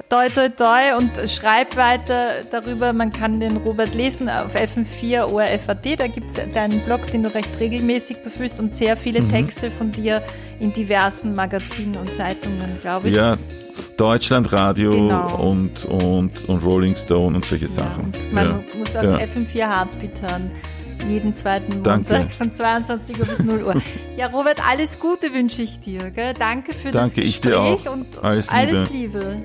[0.09, 2.93] toi, toi, toi und schreib weiter darüber.
[2.93, 5.98] Man kann den Robert lesen auf FM4 ORFAT.
[5.98, 9.31] Da gibt es deinen Blog, den du recht regelmäßig befüllst und sehr viele mhm.
[9.31, 10.22] Texte von dir
[10.60, 13.14] in diversen Magazinen und Zeitungen, glaube ich.
[13.14, 13.36] Ja,
[13.97, 15.36] Deutschlandradio genau.
[15.36, 18.12] und, und, und Rolling Stone und solche Sachen.
[18.12, 18.78] Ja, und man ja.
[18.78, 19.16] muss auch ja.
[19.16, 20.51] FM4 Heartbeat hören.
[21.09, 22.35] Jeden zweiten Montag Danke.
[22.35, 23.82] von 22 Uhr bis 0 Uhr.
[24.16, 26.10] Ja, Robert, alles Gute wünsche ich dir.
[26.10, 26.35] Gell?
[26.35, 27.86] Danke für Danke, das Gespräch ich dir auch.
[27.86, 28.56] und alles Liebe.
[28.56, 29.43] Alles Liebe.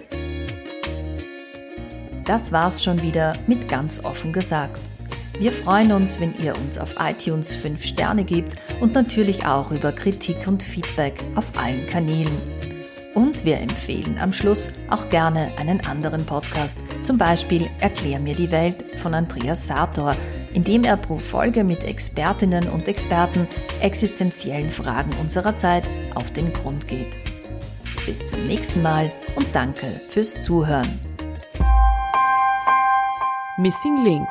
[2.25, 4.79] Das war's schon wieder mit ganz offen gesagt.
[5.39, 9.91] Wir freuen uns, wenn ihr uns auf iTunes 5 Sterne gebt und natürlich auch über
[9.91, 12.37] Kritik und Feedback auf allen Kanälen.
[13.15, 18.51] Und wir empfehlen am Schluss auch gerne einen anderen Podcast, zum Beispiel Erklär mir die
[18.51, 20.15] Welt von Andreas Sator,
[20.53, 23.47] in dem er pro Folge mit Expertinnen und Experten
[23.81, 25.83] existenziellen Fragen unserer Zeit
[26.15, 27.15] auf den Grund geht.
[28.05, 30.99] Bis zum nächsten Mal und danke fürs Zuhören.
[33.57, 34.27] Missing Link